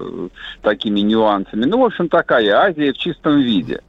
такими 0.62 0.98
нюансами. 0.98 1.64
Ну, 1.64 1.78
в 1.78 1.84
общем, 1.84 2.08
такая 2.08 2.56
Азия 2.56 2.92
в 2.92 2.98
чистом 2.98 3.38
виде. 3.38 3.82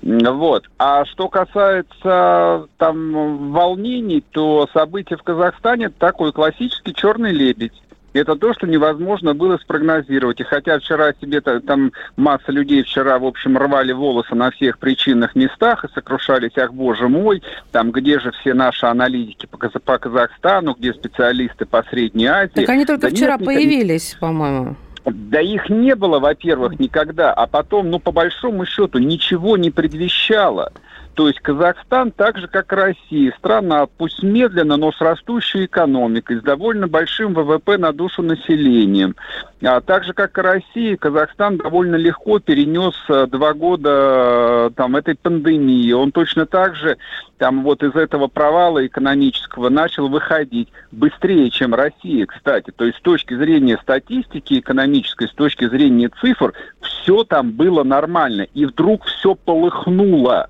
Вот. 0.00 0.64
А 0.78 1.04
что 1.04 1.28
касается 1.28 2.66
там 2.78 3.52
волнений, 3.52 4.24
то 4.32 4.68
события 4.72 5.16
в 5.16 5.22
Казахстане 5.22 5.90
такой 5.90 6.32
классический 6.32 6.94
черный 6.94 7.32
лебедь. 7.32 7.82
Это 8.12 8.36
то, 8.36 8.52
что 8.52 8.66
невозможно 8.66 9.34
было 9.34 9.56
спрогнозировать. 9.56 10.40
И 10.40 10.44
хотя 10.44 10.78
вчера 10.78 11.12
себе 11.20 11.40
там 11.40 11.92
масса 12.16 12.52
людей 12.52 12.82
вчера, 12.82 13.18
в 13.18 13.24
общем, 13.24 13.56
рвали 13.56 13.92
волосы 13.92 14.34
на 14.34 14.50
всех 14.50 14.78
причинных 14.78 15.34
местах 15.34 15.84
и 15.84 15.88
сокрушались, 15.94 16.56
ах, 16.58 16.74
боже 16.74 17.08
мой, 17.08 17.42
там 17.70 17.90
где 17.90 18.20
же 18.20 18.32
все 18.32 18.52
наши 18.52 18.84
аналитики 18.84 19.46
по, 19.46 19.56
по 19.56 19.98
Казахстану, 19.98 20.74
где 20.78 20.92
специалисты 20.92 21.64
по 21.64 21.82
Средней 21.84 22.26
Азии. 22.26 22.52
Так 22.52 22.68
они 22.68 22.84
только 22.84 23.08
да 23.08 23.16
вчера 23.16 23.36
нет, 23.36 23.46
появились, 23.46 24.16
по-моему. 24.20 24.76
Да 25.04 25.40
их 25.40 25.68
не 25.68 25.96
было, 25.96 26.20
во-первых, 26.20 26.78
никогда, 26.78 27.32
а 27.32 27.46
потом, 27.46 27.90
ну, 27.90 27.98
по 27.98 28.12
большому 28.12 28.64
счету, 28.66 28.98
ничего 28.98 29.56
не 29.56 29.70
предвещало. 29.70 30.72
То 31.14 31.28
есть 31.28 31.40
Казахстан, 31.40 32.10
так 32.10 32.38
же 32.38 32.48
как 32.48 32.72
Россия, 32.72 33.34
страна, 33.38 33.86
пусть 33.86 34.22
медленно, 34.22 34.76
но 34.76 34.92
с 34.92 35.00
растущей 35.00 35.66
экономикой, 35.66 36.38
с 36.38 36.42
довольно 36.42 36.88
большим 36.88 37.34
ВВП 37.34 37.76
на 37.76 37.92
душу 37.92 38.22
населением. 38.22 39.14
А 39.62 39.80
так 39.80 40.04
же 40.04 40.12
как 40.14 40.36
и 40.38 40.40
Россия, 40.40 40.96
Казахстан 40.96 41.58
довольно 41.58 41.96
легко 41.96 42.38
перенес 42.38 42.94
э, 43.08 43.26
два 43.26 43.52
года 43.52 43.90
э, 43.90 44.70
там, 44.74 44.96
этой 44.96 45.14
пандемии. 45.14 45.92
Он 45.92 46.10
точно 46.10 46.46
так 46.46 46.74
же 46.74 46.96
там, 47.38 47.62
вот 47.62 47.82
из 47.82 47.94
этого 47.94 48.26
провала 48.26 48.84
экономического 48.84 49.68
начал 49.68 50.08
выходить 50.08 50.68
быстрее, 50.90 51.50
чем 51.50 51.74
Россия, 51.74 52.26
кстати. 52.26 52.70
То 52.70 52.84
есть 52.84 52.98
с 52.98 53.02
точки 53.02 53.34
зрения 53.34 53.78
статистики 53.82 54.58
экономической, 54.58 55.28
с 55.28 55.32
точки 55.32 55.68
зрения 55.68 56.10
цифр, 56.20 56.54
все 56.80 57.22
там 57.24 57.52
было 57.52 57.84
нормально. 57.84 58.46
И 58.54 58.64
вдруг 58.64 59.04
все 59.04 59.34
полыхнуло. 59.34 60.48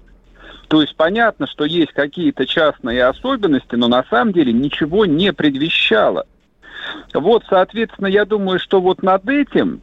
То 0.72 0.80
есть 0.80 0.96
понятно, 0.96 1.46
что 1.46 1.66
есть 1.66 1.92
какие-то 1.92 2.46
частные 2.46 3.04
особенности, 3.04 3.74
но 3.74 3.88
на 3.88 4.04
самом 4.04 4.32
деле 4.32 4.54
ничего 4.54 5.04
не 5.04 5.30
предвещало. 5.30 6.24
Вот, 7.12 7.44
соответственно, 7.46 8.06
я 8.06 8.24
думаю, 8.24 8.58
что 8.58 8.80
вот 8.80 9.02
над 9.02 9.28
этим 9.28 9.82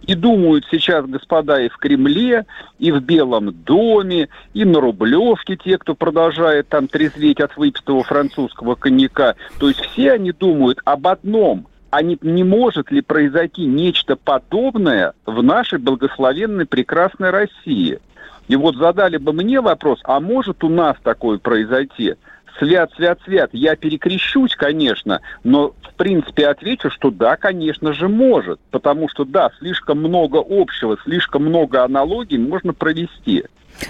и 0.00 0.14
думают 0.14 0.64
сейчас 0.70 1.04
господа 1.04 1.60
и 1.60 1.68
в 1.68 1.76
Кремле, 1.76 2.46
и 2.78 2.90
в 2.92 3.02
Белом 3.02 3.52
доме, 3.52 4.30
и 4.54 4.64
на 4.64 4.80
Рублевке 4.80 5.56
те, 5.56 5.76
кто 5.76 5.94
продолжает 5.94 6.66
там 6.66 6.88
трезветь 6.88 7.40
от 7.40 7.54
выпитого 7.58 8.02
французского 8.02 8.74
коньяка. 8.74 9.34
То 9.58 9.68
есть 9.68 9.80
все 9.80 10.12
они 10.12 10.32
думают 10.32 10.78
об 10.86 11.08
одном. 11.08 11.66
А 11.90 12.00
не, 12.00 12.16
не 12.22 12.42
может 12.42 12.90
ли 12.90 13.02
произойти 13.02 13.66
нечто 13.66 14.16
подобное 14.16 15.12
в 15.26 15.42
нашей 15.42 15.78
благословенной 15.78 16.64
прекрасной 16.64 17.28
России? 17.28 18.00
И 18.48 18.56
вот 18.56 18.76
задали 18.76 19.16
бы 19.16 19.32
мне 19.32 19.60
вопрос, 19.60 20.00
а 20.04 20.20
может 20.20 20.64
у 20.64 20.68
нас 20.68 20.96
такое 21.02 21.38
произойти? 21.38 22.14
Свят, 22.58 22.92
свят, 22.96 23.18
свят. 23.24 23.50
Я 23.52 23.76
перекрещусь, 23.76 24.54
конечно, 24.54 25.20
но 25.42 25.74
в 25.82 25.94
принципе 25.96 26.48
отвечу, 26.48 26.90
что 26.90 27.10
да, 27.10 27.36
конечно 27.36 27.92
же, 27.92 28.08
может. 28.08 28.60
Потому 28.70 29.08
что 29.08 29.24
да, 29.24 29.50
слишком 29.58 29.98
много 29.98 30.42
общего, 30.46 30.98
слишком 31.02 31.44
много 31.44 31.82
аналогий 31.82 32.38
можно 32.38 32.74
провести. 32.74 33.44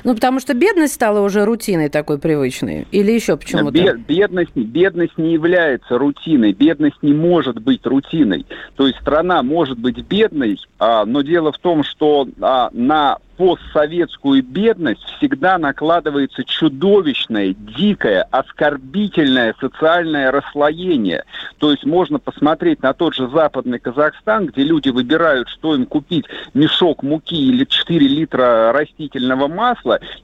Ну, 0.05 0.15
потому 0.15 0.41
что 0.41 0.55
бедность 0.55 0.95
стала 0.95 1.21
уже 1.21 1.45
рутиной 1.45 1.89
такой 1.89 2.19
привычной? 2.19 2.87
Или 2.91 3.13
еще 3.13 3.37
почему-то? 3.37 3.97
Бедность, 3.97 4.55
бедность 4.55 5.19
не 5.19 5.33
является 5.33 5.99
рутиной. 5.99 6.53
Бедность 6.53 7.03
не 7.03 7.13
может 7.13 7.61
быть 7.61 7.85
рутиной. 7.85 8.47
То 8.77 8.87
есть 8.87 8.99
страна 9.01 9.43
может 9.43 9.79
быть 9.79 9.99
бедной, 9.99 10.59
а, 10.79 11.05
но 11.05 11.23
дело 11.23 11.53
в 11.53 11.59
том, 11.59 11.85
что 11.85 12.29
а, 12.41 12.71
на 12.73 13.19
постсоветскую 13.37 14.43
бедность 14.43 15.03
всегда 15.17 15.59
накладывается 15.59 16.45
чудовищное, 16.45 17.55
дикое, 17.59 18.23
оскорбительное 18.31 19.55
социальное 19.59 20.31
расслоение. 20.31 21.25
То 21.59 21.71
есть 21.71 21.85
можно 21.85 22.19
посмотреть 22.19 22.83
на 22.83 22.93
тот 22.93 23.15
же 23.15 23.29
западный 23.29 23.79
Казахстан, 23.79 24.47
где 24.47 24.63
люди 24.63 24.91
выбирают, 24.91 25.49
что 25.49 25.75
им 25.75 25.87
купить, 25.87 26.27
мешок 26.55 27.03
муки 27.03 27.35
или 27.35 27.65
4 27.65 28.07
литра 28.07 28.73
растительного 28.73 29.49
масла, 29.49 29.72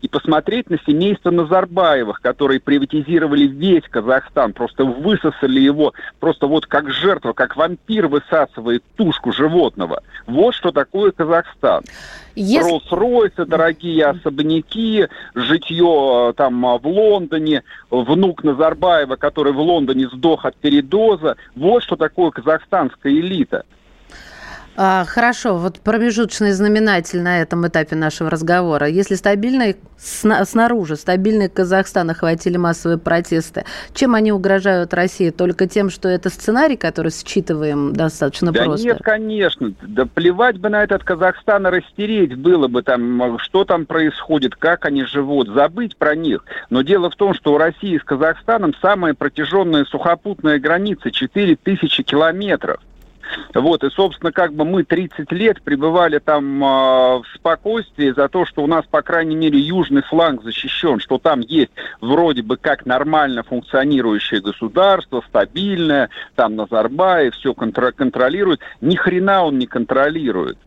и 0.02 0.08
посмотреть 0.08 0.70
на 0.70 0.78
семейство 0.87 1.30
Назарбаевых, 1.30 2.20
которые 2.20 2.61
приватизировали 2.61 3.46
весь 3.46 3.84
Казахстан, 3.88 4.52
просто 4.52 4.84
высосали 4.84 5.61
его, 5.61 5.92
просто 6.20 6.46
вот 6.46 6.66
как 6.66 6.90
жертва, 6.90 7.32
как 7.32 7.56
вампир 7.56 8.08
высасывает 8.08 8.82
тушку 8.96 9.32
животного. 9.32 10.02
Вот 10.26 10.54
что 10.54 10.72
такое 10.72 11.12
Казахстан. 11.12 11.84
Если... 12.34 12.70
Роллс-Ройсы, 12.70 13.44
дорогие 13.46 14.06
особняки, 14.06 15.08
житье 15.34 16.30
э, 16.30 16.32
там 16.37 16.61
в 16.78 16.87
Лондоне, 16.87 17.64
внук 17.90 18.44
Назарбаева, 18.44 19.16
который 19.16 19.52
в 19.52 19.58
Лондоне 19.61 20.08
сдох 20.08 20.44
от 20.44 20.54
передоза. 20.56 21.37
Вот 21.56 21.82
что 21.82 21.96
такое 21.96 22.30
казахстанская 22.30 23.12
элита. 23.12 23.64
А, 24.80 25.04
хорошо, 25.06 25.56
вот 25.56 25.80
промежуточный 25.80 26.52
знаменатель 26.52 27.20
на 27.20 27.42
этом 27.42 27.66
этапе 27.66 27.96
нашего 27.96 28.30
разговора. 28.30 28.86
Если 28.86 29.16
стабильный 29.16 29.74
снаружи, 29.96 30.94
стабильный 30.94 31.48
Казахстан 31.48 32.08
охватили 32.10 32.58
массовые 32.58 32.96
протесты, 32.96 33.64
чем 33.92 34.14
они 34.14 34.30
угрожают 34.30 34.94
России? 34.94 35.30
Только 35.30 35.66
тем, 35.66 35.90
что 35.90 36.08
это 36.08 36.30
сценарий, 36.30 36.76
который 36.76 37.10
считываем 37.10 37.92
достаточно 37.92 38.52
да 38.52 38.62
просто? 38.62 38.86
нет, 38.86 38.98
конечно. 39.02 39.72
Да 39.82 40.06
плевать 40.06 40.58
бы 40.58 40.68
на 40.68 40.84
этот 40.84 41.02
Казахстан 41.02 41.66
и 41.66 41.70
растереть 41.70 42.36
было 42.36 42.68
бы 42.68 42.84
там, 42.84 43.36
что 43.40 43.64
там 43.64 43.84
происходит, 43.84 44.54
как 44.54 44.84
они 44.84 45.02
живут, 45.02 45.48
забыть 45.48 45.96
про 45.96 46.14
них. 46.14 46.44
Но 46.70 46.82
дело 46.82 47.10
в 47.10 47.16
том, 47.16 47.34
что 47.34 47.52
у 47.52 47.58
России 47.58 47.98
с 47.98 48.04
Казахстаном 48.04 48.72
самая 48.80 49.14
протяженная 49.14 49.86
сухопутная 49.86 50.60
граница 50.60 51.10
4000 51.10 52.04
километров. 52.04 52.78
Вот, 53.54 53.84
и, 53.84 53.90
собственно, 53.90 54.32
как 54.32 54.52
бы 54.52 54.64
мы 54.64 54.84
30 54.84 55.30
лет 55.32 55.62
пребывали 55.62 56.18
там 56.18 56.62
э, 56.62 56.66
в 56.66 57.24
спокойствии 57.34 58.10
за 58.10 58.28
то, 58.28 58.44
что 58.44 58.62
у 58.62 58.66
нас, 58.66 58.84
по 58.86 59.02
крайней 59.02 59.36
мере, 59.36 59.58
южный 59.58 60.02
фланг 60.02 60.42
защищен, 60.42 61.00
что 61.00 61.18
там 61.18 61.40
есть 61.40 61.72
вроде 62.00 62.42
бы 62.42 62.56
как 62.56 62.86
нормально 62.86 63.42
функционирующее 63.42 64.40
государство, 64.40 65.22
стабильное, 65.28 66.10
там 66.34 66.56
Назарбаев 66.56 67.34
все 67.34 67.52
контр- 67.52 67.92
контролирует. 67.92 68.60
Ни 68.80 68.96
хрена 68.96 69.44
он 69.44 69.58
не 69.58 69.66
контролирует. 69.66 70.58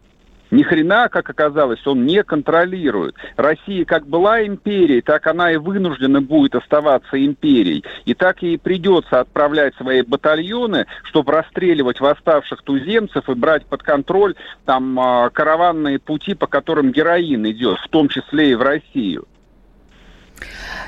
Ни 0.51 0.63
хрена, 0.63 1.07
как 1.07 1.29
оказалось, 1.29 1.85
он 1.87 2.05
не 2.05 2.23
контролирует. 2.23 3.15
Россия 3.37 3.85
как 3.85 4.05
была 4.05 4.45
империей, 4.45 5.01
так 5.01 5.25
она 5.27 5.53
и 5.53 5.55
вынуждена 5.55 6.21
будет 6.21 6.55
оставаться 6.55 7.23
империей. 7.25 7.85
И 8.03 8.13
так 8.13 8.41
ей 8.41 8.59
придется 8.59 9.21
отправлять 9.21 9.73
свои 9.75 10.01
батальоны, 10.01 10.87
чтобы 11.03 11.31
расстреливать 11.31 12.01
восставших 12.01 12.63
туземцев 12.63 13.29
и 13.29 13.33
брать 13.33 13.65
под 13.65 13.81
контроль 13.81 14.35
там 14.65 14.99
а, 14.99 15.29
караванные 15.29 15.99
пути, 15.99 16.33
по 16.33 16.47
которым 16.47 16.91
героин 16.91 17.49
идет, 17.49 17.79
в 17.79 17.87
том 17.87 18.09
числе 18.09 18.51
и 18.51 18.55
в 18.55 18.61
Россию. 18.61 19.25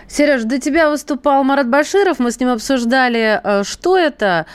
Сереж, 0.08 0.44
до 0.44 0.60
тебя 0.60 0.90
выступал 0.90 1.44
Марат 1.44 1.70
Баширов, 1.70 2.20
мы 2.20 2.32
с 2.32 2.40
ним 2.40 2.50
обсуждали, 2.50 3.40
э, 3.44 3.64
что 3.64 3.98
это. 3.98 4.46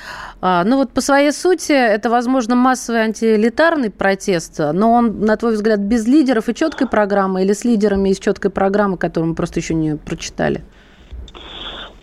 А, 0.41 0.63
ну 0.65 0.77
вот 0.77 0.93
по 0.93 1.01
своей 1.01 1.33
сути 1.33 1.73
это, 1.73 2.11
возможно, 2.11 2.55
массовый 2.55 3.01
антиэлитарный 3.01 3.91
протест, 3.91 4.59
но 4.59 4.93
он, 4.93 5.21
на 5.21 5.37
твой 5.37 5.55
взгляд, 5.55 5.81
без 5.81 6.07
лидеров 6.07 6.49
и 6.49 6.55
четкой 6.55 6.87
программы 6.87 7.43
или 7.43 7.53
с 7.53 7.65
лидерами 7.65 8.11
из 8.11 8.19
четкой 8.19 8.51
программы, 8.51 8.99
которую 8.99 9.31
мы 9.31 9.35
просто 9.35 9.59
еще 9.59 9.75
не 9.75 9.97
прочитали? 9.97 10.63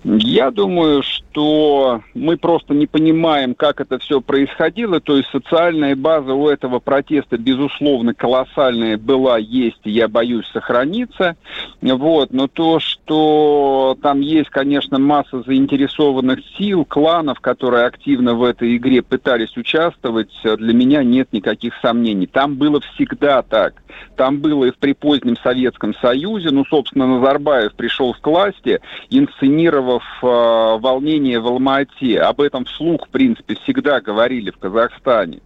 Я 0.08 0.52
думаю, 0.52 1.02
что 1.02 2.04
мы 2.14 2.38
просто 2.38 2.76
не 2.76 2.86
понимаем, 2.86 3.56
как 3.56 3.82
это 3.82 3.98
все 3.98 4.22
происходило. 4.22 5.00
То 5.00 5.18
есть 5.18 5.30
социальная 5.32 5.96
база 5.96 6.36
у 6.36 6.48
этого 6.48 6.78
протеста, 6.78 7.40
безусловно, 7.40 8.14
колоссальная 8.14 9.00
была, 9.00 9.40
есть, 9.40 9.80
и 9.84 9.90
я 9.90 10.08
боюсь, 10.08 10.46
сохранится. 10.54 11.36
Вот. 11.82 12.32
Но 12.32 12.48
то, 12.48 12.80
что 12.80 13.98
там 14.04 14.22
есть, 14.22 14.52
конечно, 14.52 15.00
масса 15.00 15.42
заинтересованных 15.42 16.40
сил, 16.56 16.86
кланов, 16.86 17.40
которые 17.40 17.86
активно 17.86 18.36
в 18.36 18.44
этой 18.44 18.78
игре 18.78 19.02
пытались 19.02 19.58
участвовать, 19.58 20.30
для 20.44 20.74
меня 20.76 21.04
нет 21.04 21.34
никаких 21.34 21.74
сомнений. 21.82 22.28
Там 22.28 22.58
было 22.58 22.80
всегда 22.80 23.42
так. 23.42 23.82
Там 24.18 24.40
было 24.40 24.66
и 24.66 24.72
в 24.72 24.78
припозднем 24.78 25.36
Советском 25.38 25.96
Союзе. 25.96 26.50
Ну, 26.52 26.64
собственно, 26.66 27.08
Назарбаев 27.08 27.74
пришел 27.74 28.14
к 28.14 28.28
власти, 28.28 28.82
инсценировав 29.10 29.95
участников 29.96 30.04
э, 30.22 30.26
волнения 30.80 31.40
в 31.40 31.48
Алмате. 31.48 32.20
Об 32.20 32.42
этом 32.42 32.66
вслух, 32.66 33.08
в 33.08 33.10
принципе, 33.10 33.56
всегда 33.64 34.02
говорили 34.02 34.52
в 34.52 34.58
Казахстане. 34.58 35.42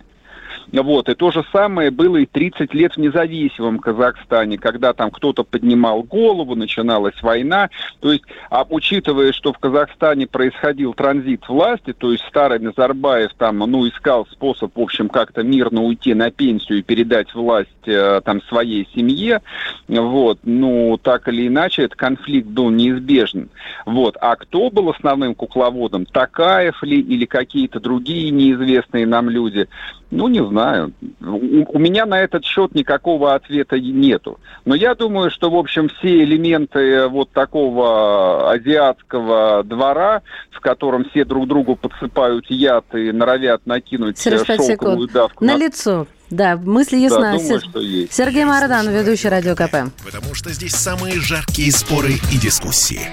Вот, 0.71 1.09
и 1.09 1.15
то 1.15 1.31
же 1.31 1.43
самое 1.51 1.89
было 1.89 2.17
и 2.17 2.25
30 2.25 2.73
лет 2.73 2.93
в 2.93 2.97
независимом 2.97 3.79
Казахстане, 3.79 4.57
когда 4.57 4.93
там 4.93 5.09
кто-то 5.09 5.43
поднимал 5.43 6.03
голову, 6.03 6.55
начиналась 6.55 7.19
война. 7.23 7.69
То 7.99 8.11
есть, 8.11 8.23
а 8.49 8.65
учитывая, 8.69 9.31
что 9.31 9.51
в 9.51 9.57
Казахстане 9.57 10.27
происходил 10.27 10.93
транзит 10.93 11.47
власти, 11.47 11.93
то 11.93 12.11
есть 12.11 12.23
старый 12.27 12.59
Назарбаев 12.59 13.31
там, 13.37 13.59
ну, 13.59 13.87
искал 13.87 14.27
способ, 14.31 14.75
в 14.75 14.81
общем, 14.81 15.09
как-то 15.09 15.43
мирно 15.43 15.83
уйти 15.83 16.13
на 16.13 16.29
пенсию 16.29 16.79
и 16.79 16.83
передать 16.83 17.33
власть 17.33 17.69
э, 17.87 18.21
там 18.23 18.41
своей 18.43 18.87
семье, 18.93 19.41
вот, 19.87 20.39
ну, 20.43 20.99
так 21.01 21.27
или 21.29 21.47
иначе, 21.47 21.83
этот 21.83 21.97
конфликт 21.97 22.47
был 22.47 22.69
неизбежен. 22.69 23.49
Вот, 23.85 24.17
а 24.21 24.35
кто 24.35 24.69
был 24.69 24.89
основным 24.89 25.33
кукловодом? 25.33 26.05
Такаев 26.05 26.83
ли 26.83 26.99
или 26.99 27.25
какие-то 27.25 27.79
другие 27.79 28.29
неизвестные 28.29 29.07
нам 29.07 29.29
люди? 29.29 29.67
Ну, 30.11 30.27
не 30.27 30.43
знаю. 30.43 30.93
У, 31.21 31.77
у 31.77 31.79
меня 31.79 32.05
на 32.05 32.19
этот 32.19 32.43
счет 32.43 32.73
никакого 32.73 33.35
ответа 33.35 33.79
нету. 33.79 34.39
Но 34.65 34.73
я 34.73 34.95
думаю, 34.95 35.29
что, 35.29 35.51
в 35.51 35.55
общем, 35.55 35.89
все 35.89 36.23
элементы 36.23 37.07
вот 37.07 37.31
такого 37.31 38.51
азиатского 38.51 39.63
двора, 39.63 40.21
в 40.51 40.59
котором 40.61 41.05
все 41.09 41.25
друг 41.25 41.47
другу 41.47 41.75
подсыпают 41.75 42.45
яд 42.49 42.85
и 42.93 43.11
норовят 43.11 43.65
накинуть 43.65 44.21
шелковую 44.21 45.07
давку. 45.07 45.45
На, 45.45 45.53
на 45.53 45.57
лицо. 45.57 46.07
Да, 46.29 46.57
мысли 46.57 46.97
ясна. 46.97 47.33
Да, 47.33 47.37
думаю, 47.37 47.59
что 47.59 47.79
есть. 47.79 48.13
Сергей 48.13 48.45
Марадан, 48.45 48.89
ведущий 48.89 49.29
Радио 49.29 49.55
КП. 49.55 49.91
Потому 50.03 50.33
что 50.33 50.51
здесь 50.51 50.75
самые 50.75 51.19
жаркие 51.19 51.71
споры 51.71 52.13
и 52.31 52.37
дискуссии. 52.37 53.09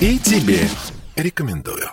И 0.00 0.18
тебе 0.18 0.58
рекомендую. 1.16 1.92